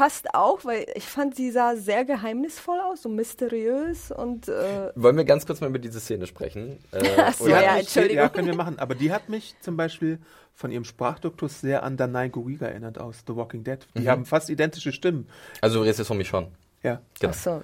[0.00, 5.16] Passt auch, weil ich fand, sie sah sehr geheimnisvoll aus, so mysteriös und äh, Wollen
[5.16, 6.78] wir ganz kurz mal über diese Szene sprechen?
[6.92, 8.16] Äh, Die ja, mich, Entschuldigung.
[8.16, 8.78] Ja, können wir machen.
[8.78, 10.18] Aber die hat mich zum Beispiel
[10.54, 13.78] von ihrem Sprachduktus sehr an Danai Guriga erinnert aus The Walking Dead.
[13.94, 14.08] Die Mhm.
[14.08, 15.28] haben fast identische Stimmen.
[15.60, 16.48] Also du redest jetzt von mich schon.
[16.82, 17.00] Ja.
[17.20, 17.32] Genau.
[17.34, 17.62] ach so.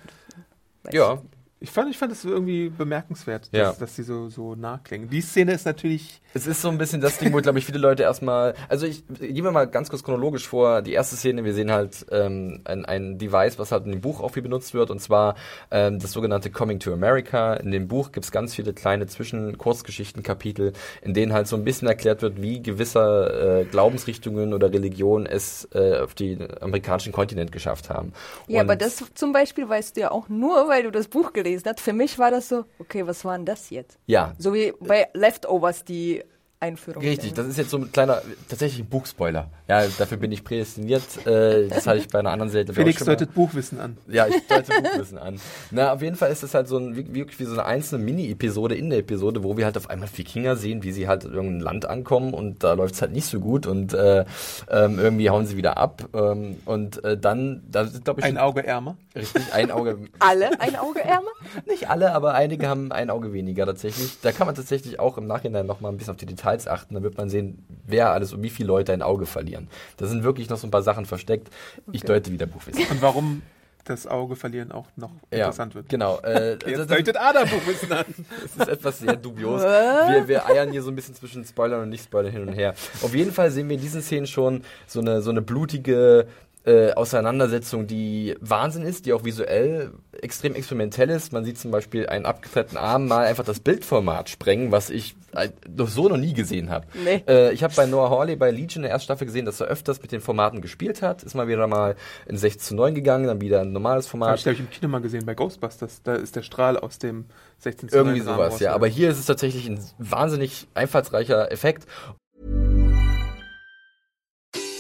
[0.93, 1.23] Ja,
[1.59, 3.73] Ich fand, ich fand es irgendwie bemerkenswert, dass, Ja.
[3.73, 5.09] dass sie so, so nah klingen.
[5.09, 6.21] Die Szene ist natürlich.
[6.37, 8.55] Es ist so ein bisschen das Ding, wo, glaube ich, viele Leute erstmal.
[8.69, 10.83] Also ich gehen wir mal ganz kurz chronologisch vor.
[10.83, 14.21] Die erste Szene, wir sehen halt ähm, ein, ein Device, was halt in dem Buch
[14.21, 15.35] auch viel benutzt wird, und zwar
[15.71, 17.55] ähm, das sogenannte Coming to America.
[17.55, 20.73] In dem Buch gibt es ganz viele kleine Zwischen-Kurzgeschichten-Kapitel,
[21.03, 25.69] in denen halt so ein bisschen erklärt wird, wie gewisse äh, Glaubensrichtungen oder Religionen es
[25.75, 28.13] äh, auf den amerikanischen Kontinent geschafft haben.
[28.47, 31.33] Ja, Und- aber das zum Beispiel weißt du ja auch nur, weil du das Buch
[31.33, 31.81] gelesen hast.
[31.81, 33.99] Für mich war das so, okay, was war denn das jetzt?
[34.07, 36.23] Ja, So wie bei Leftovers die
[36.59, 37.03] Einführung.
[37.03, 39.51] Richtig, das ist jetzt so ein kleiner, tatsächlich ein Buchspoiler.
[39.69, 41.03] Ja, dafür bin ich prädestiniert.
[41.27, 42.73] Äh, das hatte ich bei einer anderen Serie.
[42.73, 43.99] Felix deutet Buchwissen an.
[44.09, 45.39] Ja, ich deute Buchwissen an.
[45.71, 48.03] Na, auf jeden Fall ist es halt so ein, wie- wirklich wie so eine einzelne
[48.05, 51.33] Mini-Episode in der Episode, wo wir halt auf einmal Wikinger sehen, wie sie halt in
[51.35, 54.25] irgendein Land ankommen und da läuft's halt nicht so gut und äh,
[54.71, 56.09] ähm, irgendwie hauen sie wieder ab.
[56.15, 58.97] Ähm, und äh, dann, da ist, glaube ich, Ein Auge ärmer.
[59.15, 59.99] richtig ein Auge.
[60.21, 61.29] Alle ein Auge ärmer?
[61.67, 64.19] Nicht alle, aber einige haben ein Auge weniger tatsächlich.
[64.23, 66.95] Da kann man tatsächlich auch im Nachhinein noch mal ein bisschen auf die Details achten.
[66.95, 69.69] Da wird man sehen, wer alles und wie viele Leute ein Auge verlieren.
[69.97, 71.51] Da sind wirklich noch so ein paar Sachen versteckt.
[71.93, 72.85] Ich deute wieder Buchwissen.
[72.91, 73.43] Und warum
[73.89, 75.89] das Auge verlieren auch noch interessant wird.
[75.89, 76.19] Genau.
[76.21, 78.05] Äh, das, Jetzt deutet Ada Buchwissen an.
[78.57, 79.63] das ist etwas sehr dubios.
[79.63, 82.75] Wir, wir eiern hier so ein bisschen zwischen Spoilern und Nicht-Spoilern hin und her.
[83.03, 86.27] Auf jeden Fall sehen wir in diesen Szenen schon so eine, so eine blutige
[86.67, 91.33] äh, Auseinandersetzung, die Wahnsinn ist, die auch visuell extrem experimentell ist.
[91.33, 95.51] Man sieht zum Beispiel einen abgetrennten Arm mal einfach das Bildformat sprengen, was ich äh,
[95.69, 96.87] noch so noch nie gesehen habe.
[97.05, 97.23] Nee.
[97.29, 99.69] Äh, ich habe bei Noah Hawley bei Legion in der ersten Staffel gesehen, dass er
[99.69, 101.23] öfters mit den Formaten gespielt hat.
[101.23, 101.95] Ist mal wieder mal
[102.27, 104.39] in 16 zu 9 gegangen, dann wieder ein normales Format.
[104.39, 106.03] ich, glaube ich, im Kino mal gesehen bei Ghostbusters.
[106.03, 107.27] Da ist der Strahl aus dem
[107.59, 108.75] 16 zu Irgendwie 9 Rahmen sowas, ja.
[108.75, 111.87] Aber hier ist es tatsächlich ein wahnsinnig einfallsreicher Effekt.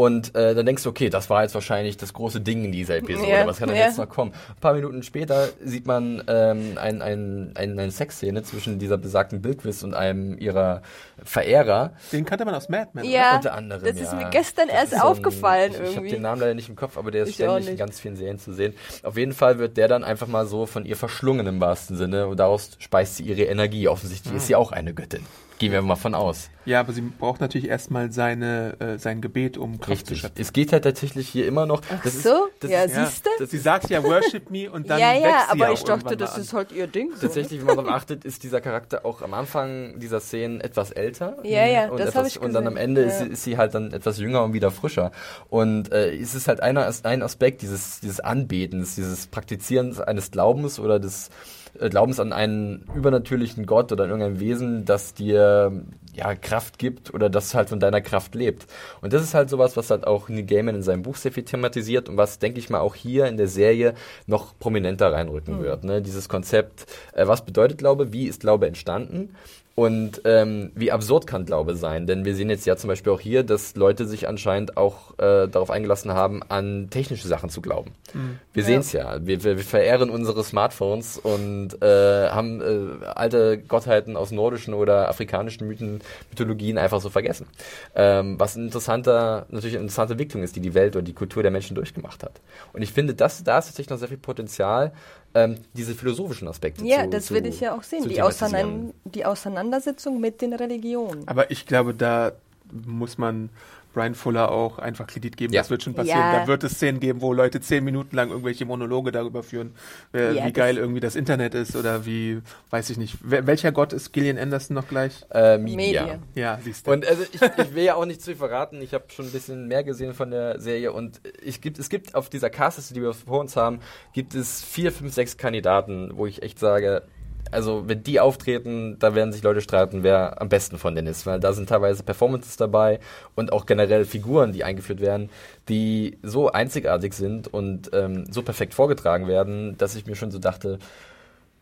[0.00, 2.98] Und äh, dann denkst du, okay, das war jetzt wahrscheinlich das große Ding in dieser
[2.98, 3.28] Episode.
[3.28, 3.86] Ja, Was kann denn ja.
[3.86, 4.30] jetzt noch kommen?
[4.48, 9.42] Ein paar Minuten später sieht man ähm, ein, ein, ein, eine Sexszene zwischen dieser besagten
[9.42, 10.82] Bildquiz und einem ihrer
[11.24, 11.94] Verehrer.
[12.12, 13.06] Den kannte man aus Mad Men.
[13.06, 13.12] oder?
[13.12, 14.18] Ja, Unter anderem, das ist ja.
[14.18, 16.10] mir gestern Das erst so ein- aufgefallen ich, Ich habe irgendwie.
[16.10, 18.38] den Namen leider nicht im Kopf, aber der ist Ich ständig in ganz vielen Serien
[18.38, 18.74] zu sehen.
[19.02, 22.28] Auf jeden Fall wird der dann einfach mal so von ihr verschlungen im wahrsten Sinne
[22.28, 23.88] und daraus speist sie ihre Energie.
[23.88, 25.26] Offensichtlich ist sie auch eine Göttin.
[25.58, 26.50] Gehen wir mal von aus.
[26.66, 30.20] Ja, aber sie braucht natürlich erstmal seine, äh, sein Gebet, um Kraft zu Richtig.
[30.20, 30.40] schöpfen.
[30.40, 31.80] Es geht halt tatsächlich hier immer noch.
[31.90, 32.48] Ach das ist- so?
[32.60, 33.46] das ja, ist, siehst du?
[33.46, 36.16] Sie sagt ja, worship me und dann Ja, wächst ja, sie aber auch ich dachte,
[36.16, 36.40] das an.
[36.42, 37.10] ist halt ihr Ding.
[37.14, 37.22] So.
[37.22, 41.38] Tatsächlich, wenn man darauf achtet, ist dieser Charakter auch am Anfang dieser Szenen etwas älter.
[41.42, 42.88] Ja, ja, und das etwas, hab ich Und dann am gesehen.
[42.96, 43.06] Ende Ja.
[43.08, 45.10] ist, sie- ist sie halt dann etwas jünger und wieder frischer.
[45.48, 50.30] Und äh, es ist halt einer, ist ein Aspekt dieses, dieses Anbetens, dieses Praktizierens eines
[50.30, 51.30] Glaubens oder des
[51.78, 55.72] äh, Glaubens an einen übernatürlichen Gott oder an irgendein Wesen, das dir
[56.14, 58.66] ja, Kraft gibt oder das halt von deiner Kraft lebt.
[59.00, 61.44] Und das ist halt sowas, was halt auch Neil Gaiman in seinem Buch sehr viel
[61.44, 63.94] thematisiert und was, denke ich mal, auch hier in der Serie
[64.26, 65.84] noch prominenter reinrücken wird.
[65.84, 66.02] Ne?
[66.02, 69.34] Dieses Konzept, äh, was bedeutet Glaube, wie ist Glaube entstanden?
[69.78, 72.08] Und ähm, wie absurd kann Glaube sein?
[72.08, 75.46] Denn wir sehen jetzt ja zum Beispiel auch hier, dass Leute sich anscheinend auch äh,
[75.46, 77.92] darauf eingelassen haben, an technische Sachen zu glauben.
[78.12, 78.40] Mhm.
[78.52, 78.66] Wir ja.
[78.66, 79.24] sehen es ja.
[79.24, 85.08] Wir, wir, wir, verehren unsere Smartphones und äh, haben äh, alte Gottheiten aus nordischen oder
[85.08, 87.46] afrikanischen Mythen, Mythologien einfach so vergessen.
[87.94, 91.44] Ähm, was ein interessanter, natürlich eine interessante Entwicklung ist, die die Welt oder die Kultur
[91.44, 92.40] der Menschen durchgemacht hat.
[92.72, 94.90] Und ich finde, das, da ist tatsächlich noch sehr viel Potenzial,
[95.34, 98.92] ähm, diese philosophischen Aspekte ja, zu Ja, das will ich ja auch sehen, die, Auseinander
[99.04, 101.26] die Auseinandersetzung mit den Religionen.
[101.26, 102.32] Aber ich glaube, da
[102.72, 103.50] muss man
[103.92, 105.52] Brian Fuller auch einfach Kredit geben.
[105.52, 105.60] Ja.
[105.60, 106.18] Das wird schon passieren.
[106.18, 106.40] Ja.
[106.40, 109.74] Da wird es Szenen geben, wo Leute zehn Minuten lang irgendwelche Monologe darüber führen,
[110.14, 113.18] äh, ja, wie geil irgendwie das Internet ist oder wie, weiß ich nicht.
[113.22, 115.24] Welcher Gott ist Gillian Anderson noch gleich?
[115.30, 116.02] Äh, Media.
[116.02, 116.18] Media.
[116.34, 116.92] Ja, siehst du.
[116.92, 118.80] Und also ich, ich will ja auch nicht zu viel verraten.
[118.82, 122.14] Ich habe schon ein bisschen mehr gesehen von der Serie und ich gibt, es gibt
[122.14, 123.80] auf dieser Castliste, die wir vor uns haben,
[124.12, 127.02] gibt es vier, fünf, sechs Kandidaten, wo ich echt sage,
[127.50, 131.26] also wenn die auftreten, da werden sich Leute streiten, wer am besten von denen ist,
[131.26, 133.00] weil da sind teilweise Performances dabei
[133.34, 135.30] und auch generell Figuren, die eingeführt werden,
[135.68, 140.38] die so einzigartig sind und ähm, so perfekt vorgetragen werden, dass ich mir schon so
[140.38, 140.78] dachte,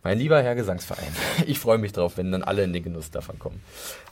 [0.06, 1.08] mein lieber Herr Gesangsverein,
[1.48, 3.60] ich freue mich drauf, wenn dann alle in den Genuss davon kommen.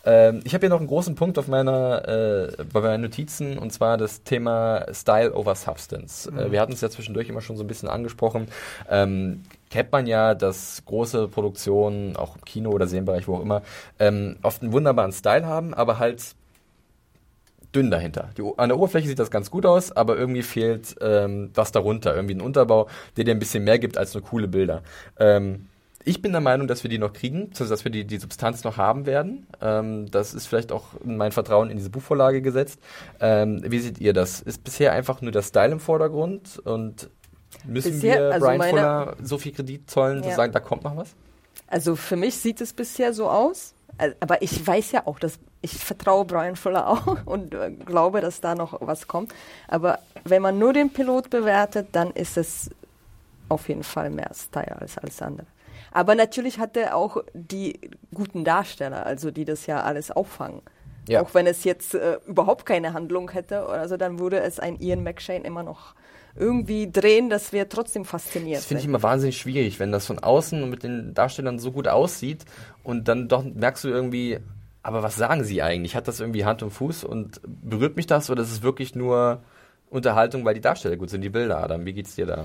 [0.05, 3.73] Ähm, ich habe hier noch einen großen Punkt auf meiner, äh, bei meinen Notizen und
[3.73, 6.29] zwar das Thema Style over Substance.
[6.29, 6.39] Mhm.
[6.39, 8.49] Äh, wir hatten es ja zwischendurch immer schon so ein bisschen angesprochen.
[8.91, 13.63] Ähm, kennt man ja, dass große Produktionen, auch im Kino oder Serienbereich, wo auch immer,
[13.99, 16.37] ähm, oft einen wunderbaren Style haben, aber halt
[17.75, 18.31] dünn dahinter.
[18.39, 22.15] Die, an der Oberfläche sieht das ganz gut aus, aber irgendwie fehlt ähm, was darunter.
[22.15, 24.85] Irgendwie ein Unterbau, der dir ein bisschen mehr gibt als nur coole Bilder.
[25.19, 25.67] Ähm,
[26.05, 28.77] ich bin der Meinung, dass wir die noch kriegen, dass wir die, die Substanz noch
[28.77, 29.49] haben werden.
[29.61, 32.79] Ähm, das ist vielleicht auch mein Vertrauen in diese Buchvorlage gesetzt.
[33.19, 34.41] Ähm, wie seht ihr das?
[34.41, 37.11] Ist bisher einfach nur der Style im Vordergrund und
[37.65, 40.31] müssen bisher, wir also Brian meine, Fuller so viel Kredit zollen, ja.
[40.31, 41.15] zu sagen, da kommt noch was?
[41.67, 43.75] Also für mich sieht es bisher so aus.
[44.19, 48.41] Aber ich weiß ja auch, dass ich vertraue Brian Fuller auch und äh, glaube, dass
[48.41, 49.33] da noch was kommt.
[49.69, 52.71] Aber wenn man nur den Pilot bewertet, dann ist es
[53.49, 55.47] auf jeden Fall mehr Style als alles andere.
[55.93, 57.79] Aber natürlich hat er auch die
[58.13, 60.61] guten Darsteller, also die das ja alles auffangen.
[61.09, 61.23] Ja.
[61.23, 65.03] Auch wenn es jetzt äh, überhaupt keine Handlung hätte, also dann würde es ein Ian
[65.03, 65.95] McShane immer noch
[66.37, 70.19] irgendwie drehen, dass wir trotzdem fasziniert Das finde ich immer wahnsinnig schwierig, wenn das von
[70.19, 72.45] außen und mit den Darstellern so gut aussieht
[72.83, 74.39] und dann doch merkst du irgendwie,
[74.83, 75.95] aber was sagen sie eigentlich?
[75.95, 79.43] Hat das irgendwie Hand und Fuß und berührt mich das oder ist es wirklich nur
[79.91, 81.87] Unterhaltung, weil die Darsteller gut sind, die Bilder, Adam?
[81.87, 82.45] Wie geht's dir da?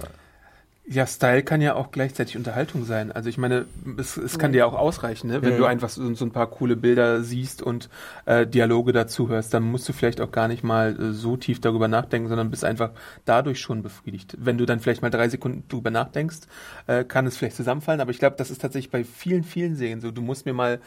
[0.91, 3.11] Ja, Style kann ja auch gleichzeitig Unterhaltung sein.
[3.11, 3.65] Also ich meine,
[3.99, 5.43] es, es kann dir auch ausreichen, ne?
[5.43, 5.57] wenn mhm.
[5.59, 7.89] du einfach so, so, ein paar coole Bilder siehst und
[8.25, 11.61] äh, Dialoge dazu hörst, dann musst du vielleicht auch gar nicht mal äh, so tief
[11.61, 12.89] darüber nachdenken, sondern bist einfach
[13.25, 14.35] dadurch schon befriedigt.
[14.39, 16.39] Wenn du dann vielleicht mal drei Sekunden drüber nachdenkst,
[16.87, 18.01] äh, kann es vielleicht zusammenfallen.
[18.01, 20.09] Aber ich glaube, das ist tatsächlich bei vielen, vielen Serien so.
[20.09, 20.79] Du musst mir mal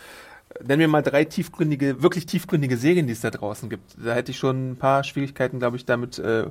[0.65, 3.97] Nenn mir mal drei tiefgründige, wirklich tiefgründige Serien, die es da draußen gibt.
[4.05, 6.47] Da hätte ich schon ein paar Schwierigkeiten, glaube ich, damit äh,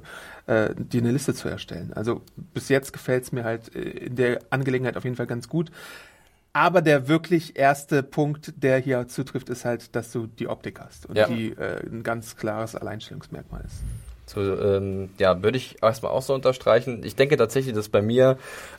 [0.48, 1.94] äh, dir eine Liste zu erstellen.
[1.94, 5.48] Also bis jetzt gefällt es mir halt äh, in der Angelegenheit auf jeden Fall ganz
[5.48, 5.72] gut.
[6.54, 11.06] Aber der wirklich erste Punkt, der hier zutrifft, ist halt, dass du die Optik hast
[11.06, 11.28] und ja.
[11.28, 13.84] die äh, ein ganz klares Alleinstellungsmerkmal ist.
[14.34, 17.02] So, ähm, ja, würde ich erstmal auch so unterstreichen.
[17.04, 18.38] Ich denke tatsächlich, dass bei mir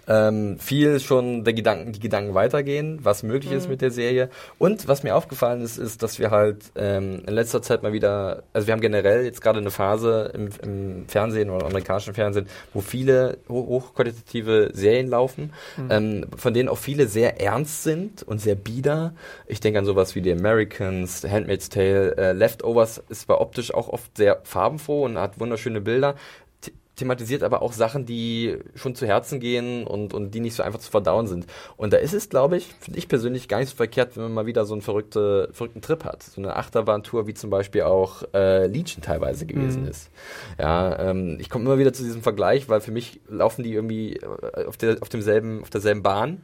[0.08, 3.58] ähm, viel schon der Gedanken, die Gedanken weitergehen, was möglich mhm.
[3.58, 4.30] ist mit der Serie.
[4.58, 8.44] Und was mir aufgefallen ist, ist, dass wir halt ähm, in letzter Zeit mal wieder,
[8.54, 12.80] also wir haben generell jetzt gerade eine Phase im, im Fernsehen oder amerikanischen Fernsehen, wo
[12.80, 15.88] viele hoch hochqualitative Serien laufen, mhm.
[15.90, 19.14] ähm, von denen auch viele sehr ernst sind und sehr bieder.
[19.46, 23.88] Ich denke an sowas wie The Americans, Handmaid's Tale, äh, Leftovers ist zwar optisch auch
[23.88, 26.14] oft sehr farbenfroh und hat wunderschöne Bilder,
[26.96, 30.78] thematisiert aber auch Sachen, die schon zu Herzen gehen und, und die nicht so einfach
[30.78, 31.46] zu verdauen sind.
[31.76, 34.34] Und da ist es, glaube ich, finde ich persönlich gar nicht so verkehrt, wenn man
[34.34, 36.22] mal wieder so einen verrückte, verrückten Trip hat.
[36.22, 39.88] So eine Achterbahntour, wie zum Beispiel auch äh, Legion teilweise gewesen mhm.
[39.88, 40.10] ist.
[40.58, 44.16] Ja, ähm, ich komme immer wieder zu diesem Vergleich, weil für mich laufen die irgendwie
[44.16, 46.42] äh, auf, der, auf, demselben, auf derselben Bahn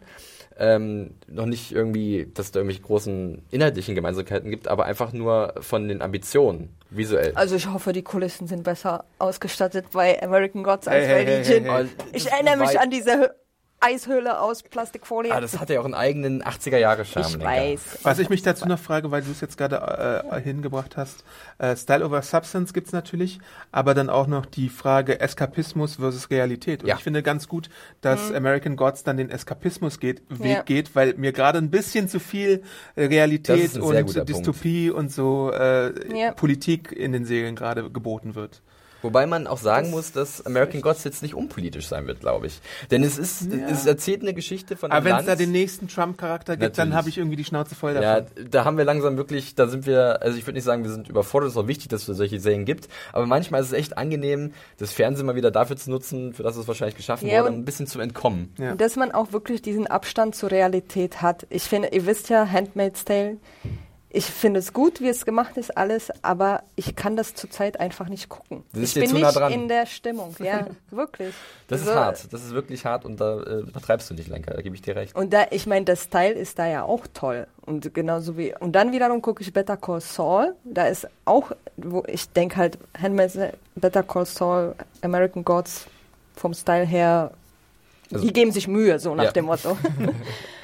[0.58, 5.54] ähm, noch nicht irgendwie, dass es da irgendwelche großen inhaltlichen Gemeinsamkeiten gibt, aber einfach nur
[5.60, 7.32] von den Ambitionen visuell.
[7.34, 11.64] Also ich hoffe, die Kulissen sind besser ausgestattet bei American Gods als hey, bei Legion.
[11.64, 13.34] Hey, hey, ich erinnere mich an diese
[13.80, 15.32] Eishöhle aus Plastikfolie.
[15.32, 17.26] Ah, das hat ja auch einen eigenen 80er Jahre Charme.
[17.28, 17.98] Ich weiß.
[18.02, 21.24] Was ich mich dazu noch frage, weil du es jetzt gerade äh, hingebracht hast,
[21.58, 23.38] äh, Style over Substance gibt's natürlich,
[23.70, 26.82] aber dann auch noch die Frage Eskapismus versus Realität.
[26.82, 26.96] Und ja.
[26.96, 28.36] ich finde ganz gut, dass mhm.
[28.36, 30.62] American Gods dann den Eskapismus geht, Weg ja.
[30.62, 32.62] geht, weil mir gerade ein bisschen zu viel
[32.96, 34.98] Realität und Dystopie Punkt.
[34.98, 36.32] und so äh, ja.
[36.32, 38.62] Politik in den Serien gerade geboten wird.
[39.02, 42.60] Wobei man auch sagen muss, dass American Gods jetzt nicht unpolitisch sein wird, glaube ich.
[42.90, 45.88] Denn es ist, es erzählt eine Geschichte von einem Aber wenn es da den nächsten
[45.88, 48.50] Trump-Charakter gibt, dann habe ich irgendwie die Schnauze voll Ja, davon.
[48.50, 51.08] da haben wir langsam wirklich, da sind wir, also ich würde nicht sagen, wir sind
[51.08, 53.96] überfordert, es ist auch wichtig, dass es solche Serien gibt, aber manchmal ist es echt
[53.98, 57.52] angenehm, das Fernsehen mal wieder dafür zu nutzen, für das es wahrscheinlich geschaffen Ja, wurde,
[57.52, 58.52] um ein bisschen zu entkommen.
[58.58, 58.72] Ja.
[58.72, 61.46] Und dass man auch wirklich diesen Abstand zur Realität hat.
[61.50, 63.36] Ich finde, ihr wisst ja, Handmaid's Tale,
[64.10, 68.08] ich finde es gut, wie es gemacht ist, alles, aber ich kann das zurzeit einfach
[68.08, 68.64] nicht gucken.
[68.72, 69.52] Das ist ich bin zu nah nicht dran.
[69.52, 71.34] in der Stimmung, ja, wirklich.
[71.68, 74.54] Das ist Also, hart, das ist wirklich hart und da äh, übertreibst du nicht, Lenker,
[74.54, 75.14] da gebe ich dir recht.
[75.14, 77.46] Und da, ich meine, das Style ist da ja auch toll.
[77.66, 80.54] Und genauso wie, und dann wiederum gucke ich Better Call Saul.
[80.64, 83.36] Da ist auch, wo ich denke halt, Handmaid's
[83.74, 85.86] Better Call Saul, American Gods
[86.34, 87.32] vom Style her,
[88.10, 89.32] Also- die geben sich Mühe, so nach Ja.
[89.32, 89.76] dem Motto.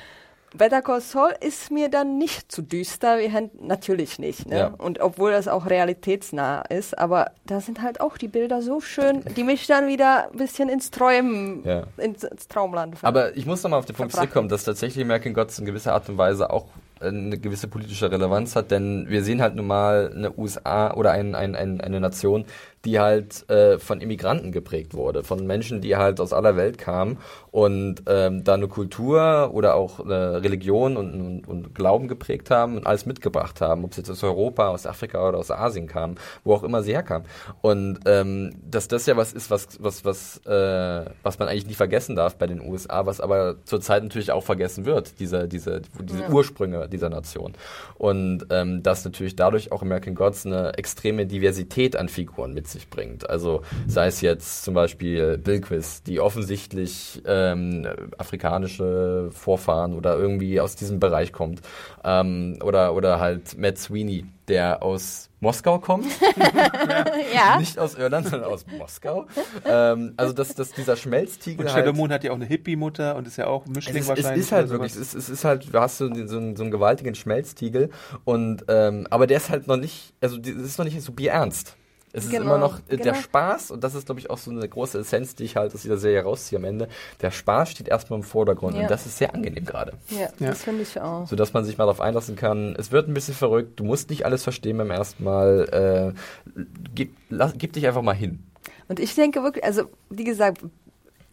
[0.57, 4.47] Better Call Saul ist mir dann nicht zu düster Hand, natürlich nicht.
[4.49, 4.59] Ne?
[4.59, 4.67] Ja.
[4.79, 9.23] Und obwohl das auch realitätsnah ist, aber da sind halt auch die Bilder so schön,
[9.37, 11.85] die mich dann wieder ein bisschen ins Träumen, Ja.
[11.97, 15.35] ins, ins Traumland ver- Aber ich muss nochmal auf den Punkt zurückkommen, dass tatsächlich American
[15.35, 16.67] Gods in gewisser Art und Weise auch
[17.01, 21.35] eine gewisse politische Relevanz hat, denn wir sehen halt nun mal eine USA oder ein,
[21.35, 22.45] ein, ein, eine Nation,
[22.85, 27.19] die halt äh, von Immigranten geprägt wurde, von Menschen, die halt aus aller Welt kamen
[27.51, 32.77] und ähm, da eine Kultur oder auch eine Religion und, und, und Glauben geprägt haben
[32.77, 36.17] und alles mitgebracht haben, ob es jetzt aus Europa, aus Afrika oder aus Asien kam,
[36.43, 37.27] wo auch immer sie herkamen.
[37.63, 41.75] Und ähm, dass das ja was ist, was, was, was, äh, was man eigentlich nie
[41.75, 46.29] vergessen darf bei den USA, was aber zurzeit natürlich auch vergessen wird, diese, diese, diese
[46.29, 47.55] Ursprünge dieser Nation.
[47.97, 52.91] Und ähm, dass natürlich dadurch auch American Gods eine extreme Diversität an Figuren mit sich
[52.91, 53.29] bringt.
[53.31, 60.77] Also sei es jetzt zum Beispiel Bilquis, die offensichtlich ähm, afrikanische Vorfahren oder irgendwie aus
[60.77, 61.63] diesem Bereich kommt.
[62.05, 66.07] Ähm, oder, oder halt Matt Sweeney, der aus Moskau kommt.
[67.35, 67.59] ja.
[67.59, 69.27] Nicht aus Irland, sondern aus Moskau.
[69.65, 71.85] ähm, also dass, dass dieser Schmelztiegel Und halt...
[71.85, 74.03] Shadow Moon hat ja auch eine Hippie-Mutter und ist ja auch ein Es Mischling ist,
[74.03, 74.41] es wahrscheinlich.
[74.41, 76.71] ist halt wirklich, es ist, es ist halt, du hast so, so, einen, so einen
[76.71, 77.91] gewaltigen Schmelztiegel
[78.25, 81.77] und ähm, aber der ist halt noch nicht, also es ist noch nicht so bierernst.
[82.17, 83.15] Es ist Genau, immer noch äh, der genau.
[83.17, 85.83] Spaß und das ist, glaube ich, auch so eine große Essenz, die ich halt aus
[85.83, 86.89] dieser Serie rausziehe am Ende.
[87.21, 88.83] Der Spaß steht erstmal im Vordergrund Ja.
[88.83, 89.93] und das ist sehr angenehm gerade.
[90.11, 90.49] Ja, Ja.
[90.49, 91.27] das finde ich auch.
[91.27, 92.77] So dass man sich mal darauf einlassen kann.
[92.79, 96.15] Es wird ein bisschen verrückt, du musst nicht alles verstehen beim ersten Mal.
[96.57, 96.61] Äh,
[96.95, 98.45] gib, lass, gib dich einfach mal hin.
[98.89, 100.59] Und ich denke wirklich, also wie gesagt,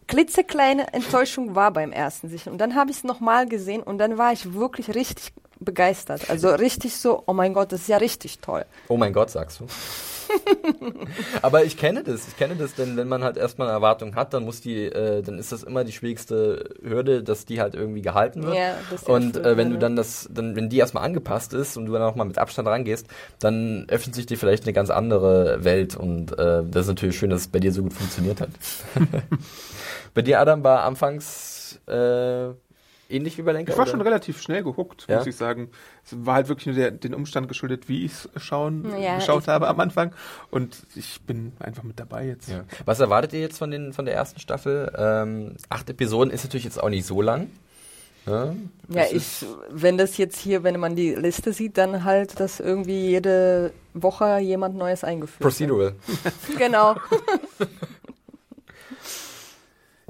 [0.08, 2.50] klitzekleine Enttäuschung war beim ersten Sichten.
[2.50, 6.28] Und dann habe ich es nochmal gesehen und dann war ich wirklich richtig begeistert.
[6.28, 8.64] Also richtig so, oh mein Gott, das ist ja richtig toll.
[8.88, 9.66] Oh mein Gott, sagst du.
[11.42, 14.34] Aber ich kenne das, ich kenne das, denn wenn man halt erstmal eine Erwartung hat,
[14.34, 18.02] dann muss die, äh, dann ist das immer die schwierigste Hürde, dass die halt irgendwie
[18.02, 18.56] gehalten wird.
[18.56, 21.76] Ja, das ist und äh, wenn du dann das, dann, wenn die erstmal angepasst ist
[21.76, 23.06] und du dann auch mal mit Abstand rangehst,
[23.38, 27.30] dann öffnet sich dir vielleicht eine ganz andere Welt und äh, das ist natürlich schön,
[27.30, 28.50] dass es bei dir so gut funktioniert hat.
[30.14, 32.50] bei dir, Adam, war anfangs äh,
[33.12, 33.72] ähnlich wie bei Lenker?
[33.72, 33.90] Ich war oder?
[33.92, 35.18] schon relativ schnell gehuckt, Ja?
[35.18, 35.70] muss ich sagen.
[36.04, 39.42] Es war halt wirklich nur der, den Umstand geschuldet, wie ich es schauen, Ja, geschaut
[39.42, 40.12] ich- habe am Anfang.
[40.50, 42.48] Und ich bin einfach mit dabei jetzt.
[42.48, 42.64] Ja.
[42.84, 44.92] Was erwartet ihr jetzt von, den, von der ersten Staffel?
[44.96, 47.50] Ähm, acht Episoden ist natürlich jetzt auch nicht so lang.
[48.26, 48.54] Ja, Ja,
[48.88, 53.08] Das ich, wenn das jetzt hier, wenn man die Liste sieht, dann halt, dass irgendwie
[53.08, 55.94] jede Woche jemand Neues eingeführt Procedural.
[56.06, 56.34] wird.
[56.58, 56.94] Genau.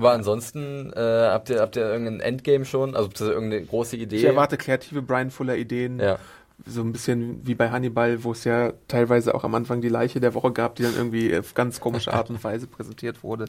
[0.02, 2.96] Aber ansonsten äh, habt, ihr, habt ihr irgendein Endgame schon?
[2.96, 4.16] Also irgendeine große Idee?
[4.16, 6.00] Ich erwarte kreative Brian Fuller Ideen.
[6.00, 6.18] Ja.
[6.66, 10.20] So ein bisschen wie bei Hannibal, wo es ja teilweise auch am Anfang die Leiche
[10.20, 13.46] der Woche gab, die dann irgendwie auf ganz komische Art und Weise präsentiert wurde.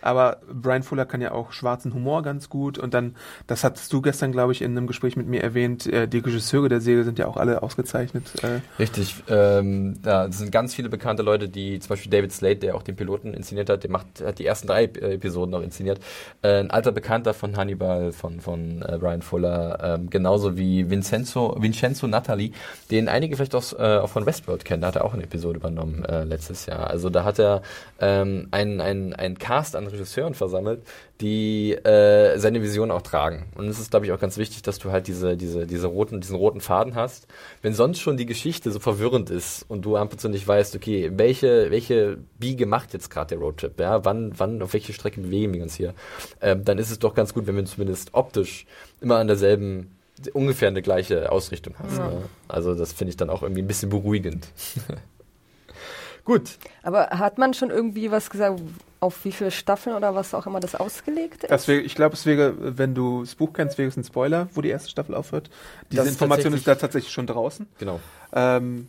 [0.00, 2.78] Aber Brian Fuller kann ja auch schwarzen Humor ganz gut.
[2.78, 6.08] Und dann, das hattest du gestern, glaube ich, in einem Gespräch mit mir erwähnt, äh,
[6.08, 8.32] die Regisseure der Serie sind ja auch alle ausgezeichnet.
[8.42, 9.14] Äh, Richtig.
[9.28, 12.82] Ähm, ja, es sind ganz viele bekannte Leute, die zum Beispiel David Slade, der auch
[12.82, 16.00] den Piloten inszeniert hat, der macht, hat die ersten drei äh, Episoden noch inszeniert.
[16.42, 21.56] Äh, ein alter Bekannter von Hannibal, von, von äh, Brian Fuller, ähm, genauso wie Vincenzo,
[21.58, 22.52] Vincenzo Natali,
[22.90, 24.82] den einige vielleicht auch, äh, auch von Westworld kennen.
[24.82, 26.88] Da hat er auch eine Episode übernommen äh, letztes Jahr.
[26.88, 27.62] Also da hat er
[28.00, 30.82] ähm, einen, einen, Cast an Regisseuren versammelt,
[31.20, 33.46] die äh, seine Vision auch tragen.
[33.54, 36.20] Und es ist, glaube ich, auch ganz wichtig, dass du halt diese, diese, diese roten,
[36.20, 37.26] diesen roten Faden hast.
[37.62, 41.10] Wenn sonst schon die Geschichte so verwirrend ist und du einfach so nicht weißt, okay,
[41.14, 45.54] welche, welche Biege macht jetzt gerade der Roadtrip, ja, wann, wann, auf welche Strecke bewegen
[45.54, 45.94] wir uns hier,
[46.40, 48.66] ähm, dann ist es doch ganz gut, wenn wir zumindest optisch
[49.00, 49.90] immer an derselben
[50.32, 51.98] ungefähr eine gleiche Ausrichtung hast.
[51.98, 52.22] Ne?
[52.48, 54.48] Also das finde ich dann auch irgendwie ein bisschen beruhigend.
[56.24, 56.56] Gut.
[56.82, 58.60] Aber hat man schon irgendwie was gesagt,
[59.00, 61.50] auf wie viele Staffeln oder was auch immer das ausgelegt ist?
[61.50, 64.48] das wäre, ich glaube, es wäre, wenn du das Buch kennst, wäre es ein Spoiler,
[64.54, 65.50] wo die erste Staffel aufhört.
[65.92, 67.66] Diese Das Information ist da tatsächlich- tatsächlich schon draußen.
[67.78, 68.00] Genau.
[68.32, 68.88] Ähm,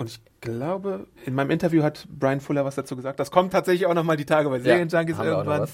[0.00, 3.20] Und ich glaube, in meinem Interview hat Brian Fuller was dazu gesagt.
[3.20, 5.68] Das kommt tatsächlich auch nochmal die Tage bei Serienjunkies noch irgendwann.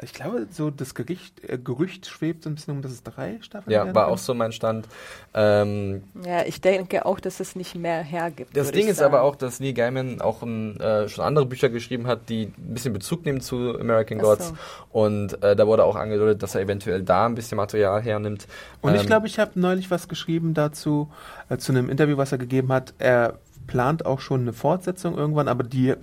[0.00, 3.38] Ich glaube, so das Gericht, äh, Gerücht schwebt so ein bisschen um, dass es drei
[3.40, 4.86] Staffeln Ja, war auch so mein Stand.
[5.34, 8.56] Ähm, Ja, ich denke auch, dass es nicht mehr hergibt.
[8.56, 9.14] Das Ding ich ist sagen.
[9.14, 12.74] aber auch, dass Neil Gaiman auch ein, äh, schon andere Bücher geschrieben hat, die ein
[12.74, 14.48] bisschen Bezug nehmen zu American Ach Gods.
[14.48, 14.54] so.
[14.92, 18.46] Und äh, da wurde auch angedeutet, dass er eventuell da ein bisschen Material hernimmt.
[18.80, 21.10] Und ich Ähm, glaube, ich habe neulich was geschrieben dazu,
[21.48, 22.94] äh, zu einem Interview, was er gegeben hat.
[22.98, 25.94] Er plant auch schon eine Fortsetzung irgendwann, aber die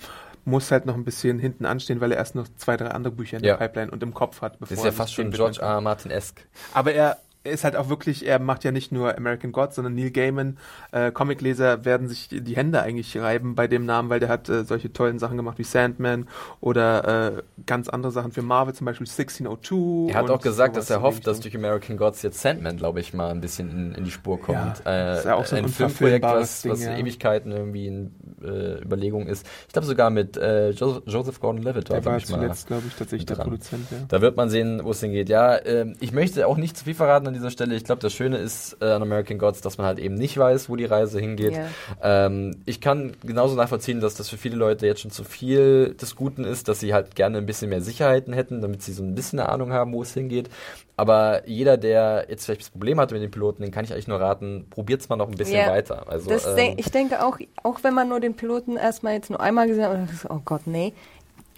[0.45, 3.37] muss halt noch ein bisschen hinten anstehen, weil er erst noch zwei, drei andere Bücher
[3.37, 3.55] in Ja.
[3.57, 4.60] der Pipeline und im Kopf hat.
[4.60, 5.60] Bevor das ist ja fast schon George.
[5.62, 5.81] R.
[5.81, 6.41] Martin-esque.
[6.73, 10.12] Aber er ist halt auch wirklich, er macht ja nicht nur American Gods, sondern Neil
[10.12, 10.58] Gaiman.
[10.92, 14.65] Äh, Comicleser werden sich die Hände eigentlich reiben bei dem Namen, weil der hat äh,
[14.65, 16.27] solche tollen Sachen gemacht wie Sandman
[16.60, 20.12] oder äh, ganz andere Sachen für Marvel, zum Beispiel 1602.
[20.12, 23.13] Er hat auch gesagt, dass er hofft, dass durch American Gods jetzt Sandman, glaube ich,
[23.13, 24.81] mal ein bisschen in, in die Spur kommt.
[24.85, 26.98] Ja, ist ja auch so ein ein Filmprojekt, was, Ding, was ja.
[26.98, 29.46] Ewigkeiten irgendwie in äh, Überlegung ist.
[29.67, 33.35] Ich glaube sogar mit äh, Joseph, Joseph Gordon-Levitt Der war zuletzt, glaube ich, tatsächlich der.
[33.35, 33.90] Produzent.
[33.92, 33.98] Ja.
[34.08, 35.29] Da wird man sehen, wo es hingeht.
[35.29, 37.75] Ja, ähm, ich möchte auch nicht zu viel verraten an dieser Stelle.
[37.75, 40.69] Ich glaube, das Schöne ist äh, an American Gods, dass man halt eben nicht weiß,
[40.69, 41.54] wo die Reise hingeht.
[41.56, 42.25] Ja.
[42.27, 46.15] Ähm, ich kann genauso nachvollziehen, dass das für viele Leute jetzt schon zu viel des
[46.15, 49.15] Guten ist, dass sie halt gerne ein bisschen mehr Sicherheiten hätten, damit sie so ein
[49.15, 50.50] bisschen eine Ahnung haben, wo es hingeht.
[50.98, 54.10] Aber jeder, der jetzt vielleicht das Problem hatte mit den Piloten, den kann ich eigentlich
[54.10, 55.69] nur raten, probiert's mal noch ein bisschen Ja.
[55.69, 56.04] weiter.
[56.10, 59.40] Also, ähm, denk, ich denke auch, auch wenn man nur den Piloten erstmal jetzt nur
[59.40, 59.98] einmal gesehen hat,
[60.30, 60.92] oh Gott, nee,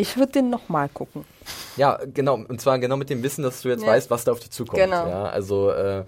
[0.01, 1.23] ich würde den nochmal gucken.
[1.77, 2.35] Ja, genau.
[2.35, 3.89] Und zwar genau mit dem Wissen, dass du jetzt Ja.
[3.89, 4.81] weißt, was da auf dich zukommt.
[4.83, 5.07] Genau.
[5.07, 6.03] Ja, also äh,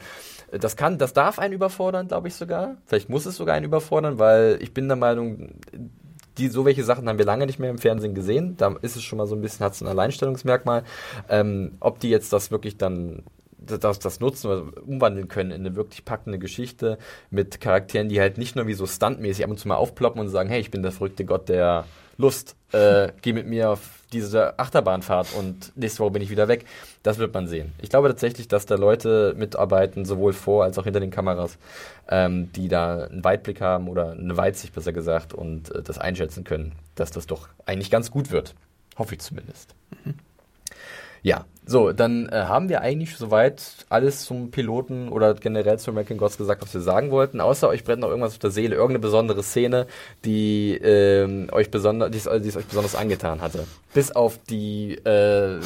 [0.51, 2.75] das kann, das darf einen überfordern, glaube ich sogar.
[2.85, 5.55] Vielleicht muss es sogar einen überfordern, weil ich bin der Meinung,
[6.37, 8.55] die so welche Sachen haben wir lange nicht mehr im Fernsehen gesehen.
[8.57, 10.83] Da ist es schon mal so ein bisschen, hat es ein Alleinstellungsmerkmal.
[11.29, 13.23] Ähm, ob die jetzt das wirklich dann
[13.65, 16.97] das, das nutzen oder umwandeln können in eine wirklich packende Geschichte
[17.29, 20.27] mit Charakteren, die halt nicht nur wie so stuntmäßig ab und zu mal aufploppen und
[20.27, 21.85] sagen, hey, ich bin der verrückte Gott der
[22.17, 26.65] Lust, äh, geh mit mir auf diese Achterbahnfahrt und nächste Woche bin ich wieder weg.
[27.01, 27.73] Das wird man sehen.
[27.81, 31.57] Ich glaube tatsächlich, dass da Leute mitarbeiten, sowohl vor als auch hinter den Kameras,
[32.07, 36.43] ähm, die da einen Weitblick haben oder eine Weitsicht besser gesagt und äh, das einschätzen
[36.43, 38.53] können, dass das doch eigentlich ganz gut wird.
[38.97, 39.73] Hoffe ich zumindest.
[41.23, 46.17] Ja, so, dann äh, haben wir eigentlich soweit alles zum Piloten oder generell zu American
[46.17, 47.39] Gods gesagt, was wir sagen wollten.
[47.39, 49.87] Außer euch brennt noch irgendwas auf der Seele, irgendeine besondere Szene,
[50.25, 53.65] die, ähm, euch besonder, die, es, die es euch besonders angetan hatte.
[53.93, 55.59] Bis auf die äh,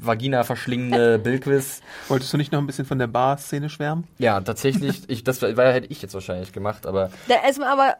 [0.00, 1.80] Vagina verschlingende Bilquis.
[2.08, 4.08] Wolltest du nicht noch ein bisschen von der Bar-Szene schwärmen?
[4.18, 7.96] Ja, tatsächlich, ich, das war, hätte ich jetzt wahrscheinlich gemacht, aber Da erstmal aber,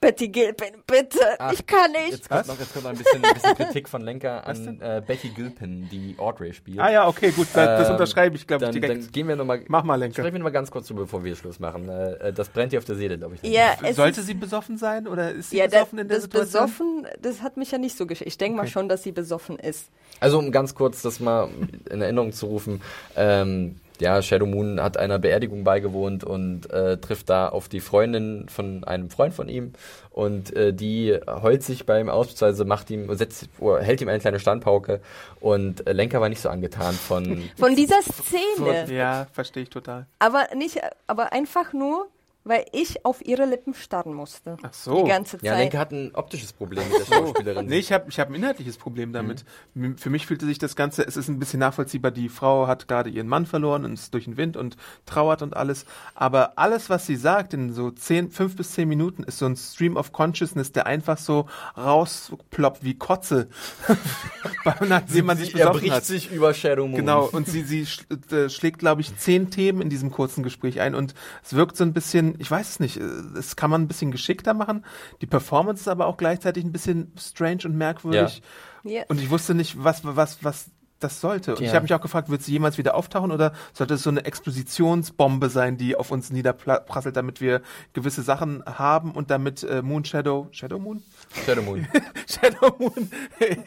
[0.00, 2.10] Betty Gilpin, bitte, Ach, ich kann nicht.
[2.12, 5.02] jetzt kommt, noch, jetzt kommt noch ein bisschen, ein bisschen Kritik von Lenker an äh,
[5.06, 6.78] Betty Gilpin, die Audrey spielt.
[6.80, 9.04] Ah ja, okay, gut, das, das Ähm, unterschreibe ich, glaube ich, dann, direkt.
[9.04, 9.62] Dann gehen wir nochmal.
[9.68, 10.14] Mach mal, Lenker.
[10.22, 11.88] Sprechen wir nochmal ganz kurz drüber, bevor wir Schluss machen.
[11.88, 13.42] Äh, das brennt dir auf der Seele, glaube ich.
[13.50, 16.24] Ja, Sollte ist, sie besoffen sein oder ist sie ja, das, besoffen in der das
[16.24, 16.66] Situation?
[16.66, 18.28] besoffen, das hat mich ja nicht so geschickt.
[18.28, 18.70] Ich denke mal Okay.
[18.72, 19.88] schon, dass sie besoffen ist.
[20.20, 21.48] Also, um ganz kurz das mal
[21.90, 22.80] in Erinnerung zu rufen.
[23.16, 28.48] Ähm, ja, Shadow Moon hat einer Beerdigung beigewohnt und äh, trifft da auf die Freundin
[28.48, 29.72] von einem Freund von ihm
[30.10, 34.18] und äh, die heult sich beim aus, beziehungsweise macht ihm, setzt, oder hält ihm eine
[34.18, 35.00] kleine Standpauke
[35.40, 38.92] und äh, Lenker war nicht so angetan von Von dieser Szene.
[38.92, 40.06] Ja, verstehe ich total.
[40.18, 42.08] Aber nicht, aber einfach nur,
[42.46, 44.56] weil ich auf ihre Lippen starren musste.
[44.62, 45.02] Ach so.
[45.02, 45.60] Die ganze Ja, Zeit.
[45.60, 47.66] Lenker hat ein optisches Problem mit der Schauspielerin.
[47.66, 49.44] Nee, ich habe ich hab ein inhaltliches Problem damit.
[49.74, 49.98] Mhm.
[49.98, 53.10] Für mich fühlte sich das Ganze, es ist ein bisschen nachvollziehbar, die Frau hat gerade
[53.10, 54.76] ihren Mann verloren und ist durch den Wind und
[55.06, 55.86] trauert und alles.
[56.14, 59.56] Aber alles, was sie sagt in so zehn, fünf bis zehn Minuten, ist so ein
[59.56, 63.48] Stream of Consciousness, der einfach so rausploppt wie Kotze.
[64.88, 66.04] Nachdem man sich Sie erbricht hat.
[66.04, 66.96] sich über Shadow Moon.
[66.96, 70.80] Genau, und sie, sie sch äh, schlägt, glaube ich, zehn Themen in diesem kurzen Gespräch
[70.80, 73.04] ein und es wirkt so ein bisschen, ich weiß es nicht, äh,
[73.38, 74.84] es kann man ein bisschen geschickter machen.
[75.20, 78.42] Die Performance ist aber auch gleichzeitig ein bisschen strange und merkwürdig.
[78.84, 79.02] Ja.
[79.08, 81.56] Und ich wusste nicht, was, was, was das sollte.
[81.56, 81.74] Und ich Ja.
[81.74, 85.50] habe mich auch gefragt, wird sie jemals wieder auftauchen oder sollte es so eine Explositionsbombe
[85.50, 87.60] sein, die auf uns niederprasselt, damit wir
[87.92, 91.02] gewisse Sachen haben und damit äh, Moon Shadow, Shadow Moon?
[91.44, 91.86] Shadow Moon.
[92.26, 93.10] Shadow Moon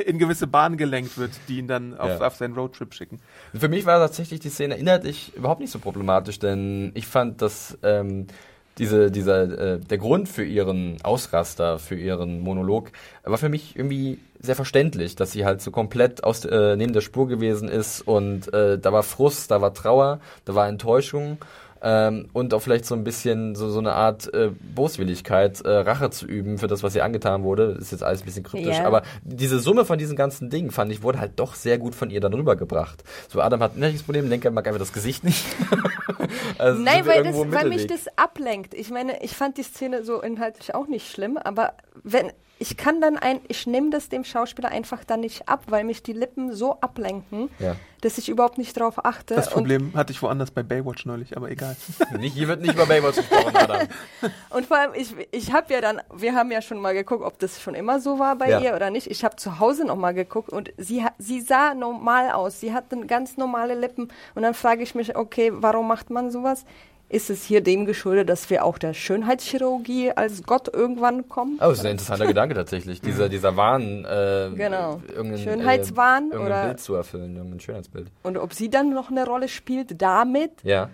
[0.06, 2.26] in gewisse Bahnen gelenkt wird, die ihn dann auf, Ja.
[2.28, 3.20] auf seinen Roadtrip schicken.
[3.54, 7.78] Für mich war tatsächlich die Szene inhaltlich überhaupt nicht so problematisch, denn ich fand, dass
[7.84, 8.26] ähm,
[8.80, 12.92] diese, dieser, äh, der Grund für ihren Ausraster, für ihren Monolog,
[13.24, 17.02] war für mich irgendwie sehr verständlich, dass sie halt so komplett aus, äh, neben der
[17.02, 21.38] Spur gewesen ist und äh, da war Frust, da war Trauer, da war Enttäuschung.
[21.82, 26.10] Ähm, und auch vielleicht so ein bisschen so, so eine Art äh, Boswilligkeit, äh, Rache
[26.10, 27.78] zu üben für das, was ihr angetan wurde.
[27.80, 28.86] Ist jetzt alles ein bisschen kryptisch, Ja.
[28.86, 32.10] aber diese Summe von diesen ganzen Dingen, fand ich, wurde halt doch sehr gut von
[32.10, 33.04] ihr dann rübergebracht.
[33.30, 35.46] So, Adam hat ein Problem, Lenker mag einfach das Gesicht nicht.
[36.58, 38.74] also Nein, weil, das, weil mich das ablenkt.
[38.74, 41.74] Ich meine, ich fand die Szene so inhaltlich auch nicht schlimm, aber
[42.04, 45.84] wenn ich kann dann ein, ich nehme das dem Schauspieler einfach dann nicht ab, weil
[45.86, 47.76] mich die Lippen so ablenken, Ja.
[48.02, 49.34] dass ich überhaupt nicht drauf achte.
[49.36, 51.78] Das Und Problem hatte ich woanders bei Baywatch neulich, aber egal.
[52.20, 53.88] Nicht, hier wird nicht über Baywatch gesprochen, Adam.
[54.50, 57.40] Und vor allem, ich, ich habe ja dann, wir haben ja schon mal geguckt, ob
[57.40, 58.60] das schon immer so war bei Ja.
[58.60, 59.08] ihr oder nicht.
[59.08, 62.60] Ich habe zu Hause noch mal geguckt und sie, sie sah normal aus.
[62.60, 64.10] Sie hatte ganz normale Lippen.
[64.36, 66.66] Und dann frage ich mich, okay, warum macht man sowas?
[67.12, 71.56] Ist es hier dem geschuldet, dass wir auch der Schönheitschirurgie als Gott irgendwann kommen?
[71.60, 73.02] Oh, das ist ein interessanter Gedanke tatsächlich.
[73.10, 75.02] Dieser, dieser Wahn, äh, Genau.
[75.16, 78.08] irgendein, Schönheitswahn äh, irgendein oder- Bild zu erfüllen, irgendein Schönheitsbild.
[78.22, 80.52] Und ob sie dann noch eine Rolle spielt damit?
[80.64, 80.90] Ja.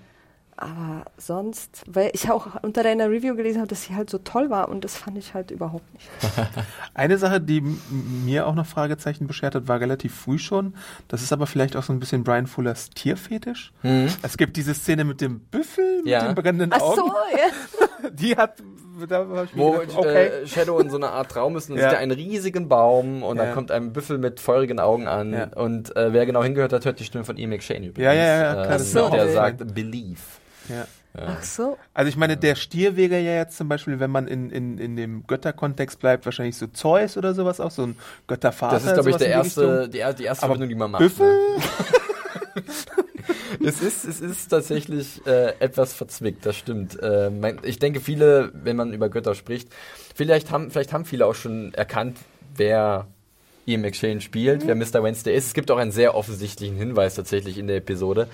[0.58, 4.50] Aber sonst, weil ich auch unter deiner Review gelesen habe, dass sie halt so toll
[4.50, 6.08] war und das fand ich halt überhaupt nicht.
[6.94, 10.74] Eine Sache, die mir auch noch Fragezeichen beschert hat, war relativ früh schon.
[11.10, 13.74] Das ist aber vielleicht auch so ein bisschen Brian Fullers Tierfetisch.
[14.22, 16.26] Es gibt diese Szene mit dem Büffel, mit Ja.
[16.26, 16.96] den brennenden Ach Augen.
[17.02, 18.10] so, ja.
[18.14, 18.54] Die hat,
[19.10, 20.28] da hab ich mir Wo gedacht, okay.
[20.28, 21.90] äh, Shadow in so einer Art Traum ist und Ja.
[21.90, 23.46] sieht er einen riesigen Baum und Ja.
[23.46, 25.48] dann kommt ein Büffel mit feurigen Augen an Ja.
[25.56, 28.06] und äh, wer genau hingehört hat, hört die Stimme von Ian McShane übrigens.
[28.06, 30.20] Ja, ja, ja, klar, ähm, das ist mir der auch sagt Believe.
[30.70, 30.88] Ja.
[31.18, 31.78] Ach so.
[31.94, 34.96] Also ich meine, der Stier wäre ja jetzt zum Beispiel, wenn man in, in, in
[34.96, 37.96] dem Götterkontext bleibt, wahrscheinlich so Zeus oder sowas auch, so ein
[38.28, 38.76] Göttervater.
[38.76, 41.00] Das ist, glaube ich, der erste, die, die erste Verbindung, die man macht.
[41.00, 41.32] Büffel?
[41.32, 41.64] Ne?
[43.66, 47.02] es, ist, es ist tatsächlich äh, etwas verzwickt, das stimmt.
[47.02, 49.70] Äh, mein, ich denke, viele, wenn man über Götter spricht,
[50.14, 52.18] vielleicht haben, vielleicht haben viele auch schon erkannt,
[52.56, 53.08] wer
[53.66, 55.02] Ian McShane spielt, wer Mr.
[55.04, 55.48] Wednesday ist.
[55.48, 58.28] Es gibt auch einen sehr offensichtlichen Hinweis tatsächlich in der Episode,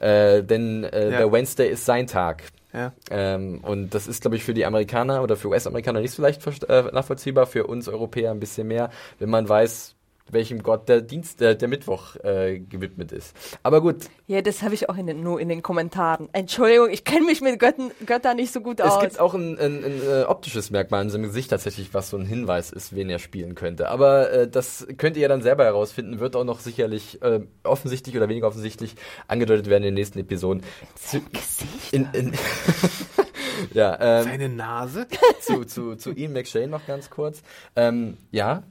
[0.00, 1.18] äh, denn äh, Ja.
[1.18, 2.44] der Wednesday ist sein Tag.
[2.72, 2.92] Ja.
[3.10, 6.42] Ähm, und das ist, glaube ich, für die Amerikaner oder für US-Amerikaner nicht so leicht
[6.42, 9.95] verst- äh, nachvollziehbar, für uns Europäer ein bisschen mehr, wenn man weiß,
[10.30, 13.36] welchem Gott der Dienst, äh, der Mittwoch äh, gewidmet ist.
[13.62, 16.28] Aber gut, Ja, das habe ich auch in den, nur in den Kommentaren.
[16.32, 19.00] Entschuldigung, ich kenne mich mit Götten, Göttern nicht so gut es aus.
[19.00, 22.26] gibt auch ein, ein, ein äh, optisches Merkmal in seinem Gesicht tatsächlich, was so ein
[22.26, 23.88] Hinweis ist, wen er spielen könnte.
[23.88, 28.16] Aber äh, das könnt ihr ja dann selber herausfinden, wird auch noch sicherlich äh, offensichtlich
[28.16, 28.96] oder weniger offensichtlich
[29.28, 30.62] angedeutet werden in den nächsten Episoden.
[30.96, 31.20] Zu,
[31.92, 32.32] in, in,
[33.72, 35.06] ja, ähm, Seine Nase?
[35.40, 37.42] zu, zu, zu Ian McShane noch ganz kurz.
[37.76, 38.62] Ähm, ja,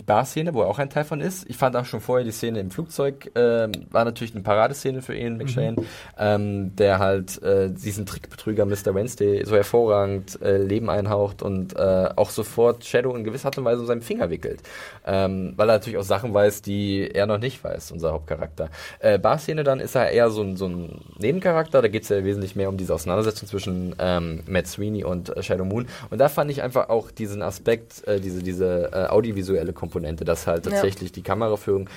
[0.00, 1.48] die Bar-Szene, wo er auch ein Teil von ist.
[1.48, 5.14] Ich fand auch schon vorher die Szene im Flugzeug, ähm, war natürlich eine Paradeszene für
[5.14, 5.76] Ian McShane,
[6.18, 8.94] ähm, der halt äh, diesen Trickbetrüger Mr.
[8.94, 13.64] Wednesday so hervorragend äh, Leben einhaucht und äh, auch sofort Shadow in gewisser Art und
[13.64, 14.62] Weise um seinen Finger wickelt.
[15.06, 18.70] Ähm, weil er natürlich auch Sachen weiß, die er noch nicht weiß, unser Hauptcharakter.
[19.00, 22.24] Äh, Bar-Szene dann ist er eher so ein, so ein Nebencharakter, da geht es ja
[22.24, 25.86] wesentlich mehr um diese Auseinandersetzung zwischen ähm, Matt Sweeney und äh, Shadow Moon.
[26.08, 29.89] Und da fand ich einfach auch diesen Aspekt, äh, diese, diese äh, audiovisuelle Komponente,
[30.24, 30.72] dass halt Ja.
[30.72, 31.88] tatsächlich die Kameraführung,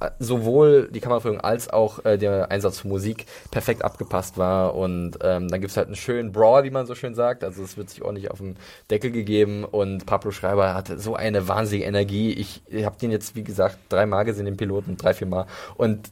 [0.00, 4.74] äh, sowohl die Kameraführung als auch äh, der Einsatz von Musik perfekt abgepasst war.
[4.74, 7.44] Und ähm, dann gibt's halt einen schönen Brawl, wie man so schön sagt.
[7.44, 8.56] Also es wird sich ordentlich auf den
[8.90, 12.32] Deckel gegeben und Pablo Schreiber hatte so eine wahnsinnige Energie.
[12.32, 15.46] Ich, ich habe den jetzt, wie gesagt, dreimal gesehen, den Piloten, drei, vier Mal.
[15.76, 16.10] Und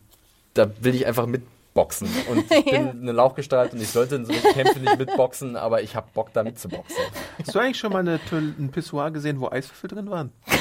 [0.54, 2.08] da will ich einfach mitboxen.
[2.30, 2.90] Und ich bin Ja.
[2.90, 6.42] eine Lauchgestalt und ich sollte in solchen Kämpfen nicht mitboxen, aber ich habe Bock, da
[6.42, 6.96] mitzuboxen.
[7.38, 10.32] Hast du eigentlich schon mal eine, ein Pissoir gesehen, wo Eiswürfel drin waren?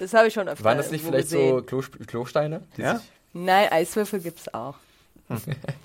[0.00, 1.56] das habe ich schon öfter Waren das nicht vielleicht gesehen.
[1.58, 2.62] so Klo Klosteine?
[2.76, 3.00] die Ja?
[3.32, 4.74] Nein, Eiswürfel gibt's auch.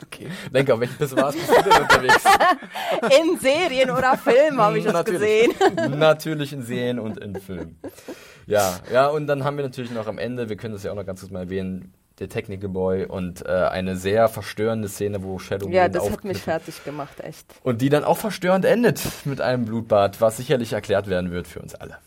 [0.05, 0.27] Okay.
[0.51, 2.23] Denke, auf welchen Pissoirs bist du denn unterwegs?
[3.19, 5.53] In Serien oder Filmen habe ich das gesehen.
[5.99, 7.77] natürlich in Serien und in Filmen.
[8.47, 10.95] Ja, ja, und dann haben wir natürlich noch am Ende, wir können das ja auch
[10.95, 15.37] noch ganz kurz mal erwähnen, der Technical Boy und äh, eine sehr verstörende Szene, wo
[15.37, 17.45] Shadow Ja, das hat mich fertig gemacht, echt.
[17.63, 21.59] Und die dann auch verstörend endet mit einem Blutbad, was sicherlich erklärt werden wird für
[21.59, 21.97] uns alle.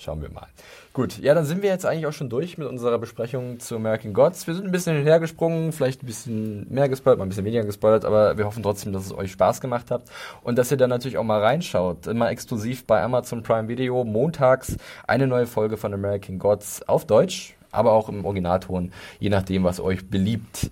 [0.00, 0.46] Schauen wir mal.
[0.92, 4.12] Gut, ja, dann sind wir jetzt eigentlich auch schon durch mit unserer Besprechung zu American
[4.12, 4.46] Gods.
[4.46, 8.04] Wir sind ein bisschen hinhergesprungen, vielleicht ein bisschen mehr gespoilert, mal ein bisschen weniger gespoilert,
[8.04, 10.04] aber wir hoffen trotzdem, dass es euch Spaß gemacht hat
[10.44, 12.06] und dass ihr dann natürlich auch mal reinschaut.
[12.06, 14.76] Immer exklusiv bei Amazon Prime Video, montags
[15.08, 19.80] eine neue Folge von American Gods auf Deutsch, aber auch im Originalton, je nachdem, was
[19.80, 20.70] euch beliebt.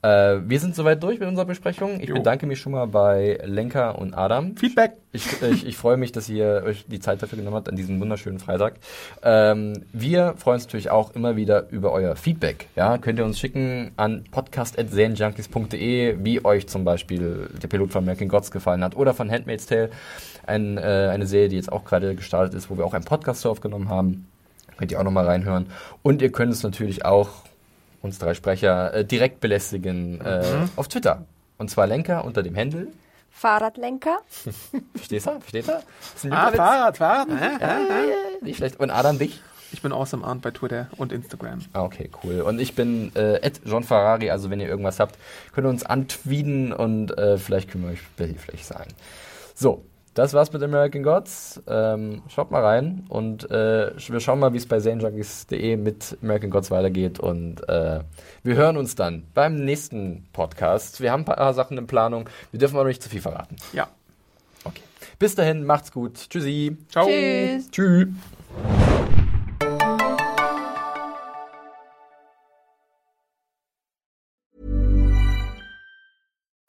[0.00, 2.00] Äh, wir sind soweit durch mit unserer Besprechung.
[2.00, 2.14] Ich Jo.
[2.14, 4.56] bedanke mich schon mal bei Lenker und Adam.
[4.56, 4.92] Feedback.
[5.12, 8.00] Ich, ich, ich freue mich, dass ihr euch die Zeit dafür genommen habt an diesem
[8.00, 8.74] wunderschönen Freitag.
[9.22, 12.68] Ähm, wir freuen uns natürlich auch immer wieder über euer Feedback.
[12.76, 18.28] Ja, könnt ihr uns schicken an podcast.serienjunkies.de, wie euch zum Beispiel der Pilot von American
[18.28, 19.90] Gods gefallen hat oder von Handmaid's Tale,
[20.46, 20.80] ein, äh,
[21.12, 24.28] eine Serie, die jetzt auch gerade gestartet ist, wo wir auch einen Podcast aufgenommen haben.
[24.76, 25.66] Könnt ihr auch nochmal reinhören.
[26.02, 27.30] Und ihr könnt es natürlich auch,
[28.02, 30.42] uns drei Sprecher, äh, direkt belästigen äh,
[30.76, 31.24] auf Twitter.
[31.56, 32.88] Und zwar Lenker unter dem Händel.
[33.30, 34.18] Fahrradlenker.
[34.94, 35.40] Verstehst du?
[35.40, 35.82] Versteht er?
[36.30, 36.50] Ah.
[36.52, 37.28] Fahrrad, Fahrrad.
[37.30, 38.44] Äh, äh.
[38.44, 38.80] Nicht schlecht.
[38.80, 39.40] Und Adam dich?
[39.70, 41.60] Ich bin awesome Arndt bei Twitter und Instagram.
[41.74, 42.40] Ah, okay, cool.
[42.40, 45.18] Und ich bin äh, Ed John Ferrari, also wenn ihr irgendwas habt,
[45.52, 48.86] könnt ihr uns antweeden und äh, vielleicht können wir euch behilflich sein.
[49.54, 49.84] So,
[50.18, 51.62] das war's mit American Gods.
[51.68, 56.50] Ähm, schaut mal rein und äh, wir schauen mal, wie es bei zanejunkies.de mit American
[56.50, 58.00] Gods weitergeht und äh,
[58.42, 61.00] wir hören uns dann beim nächsten Podcast.
[61.00, 62.28] Wir haben ein paar Sachen in Planung.
[62.50, 63.56] Wir dürfen aber noch nicht zu viel verraten.
[63.72, 63.88] Ja.
[64.64, 64.82] Okay.
[65.20, 66.28] Bis dahin, macht's gut.
[66.28, 66.76] Tschüssi.
[66.90, 67.06] Ciao.
[67.06, 67.70] Tschüss.
[67.70, 68.08] Tschüss.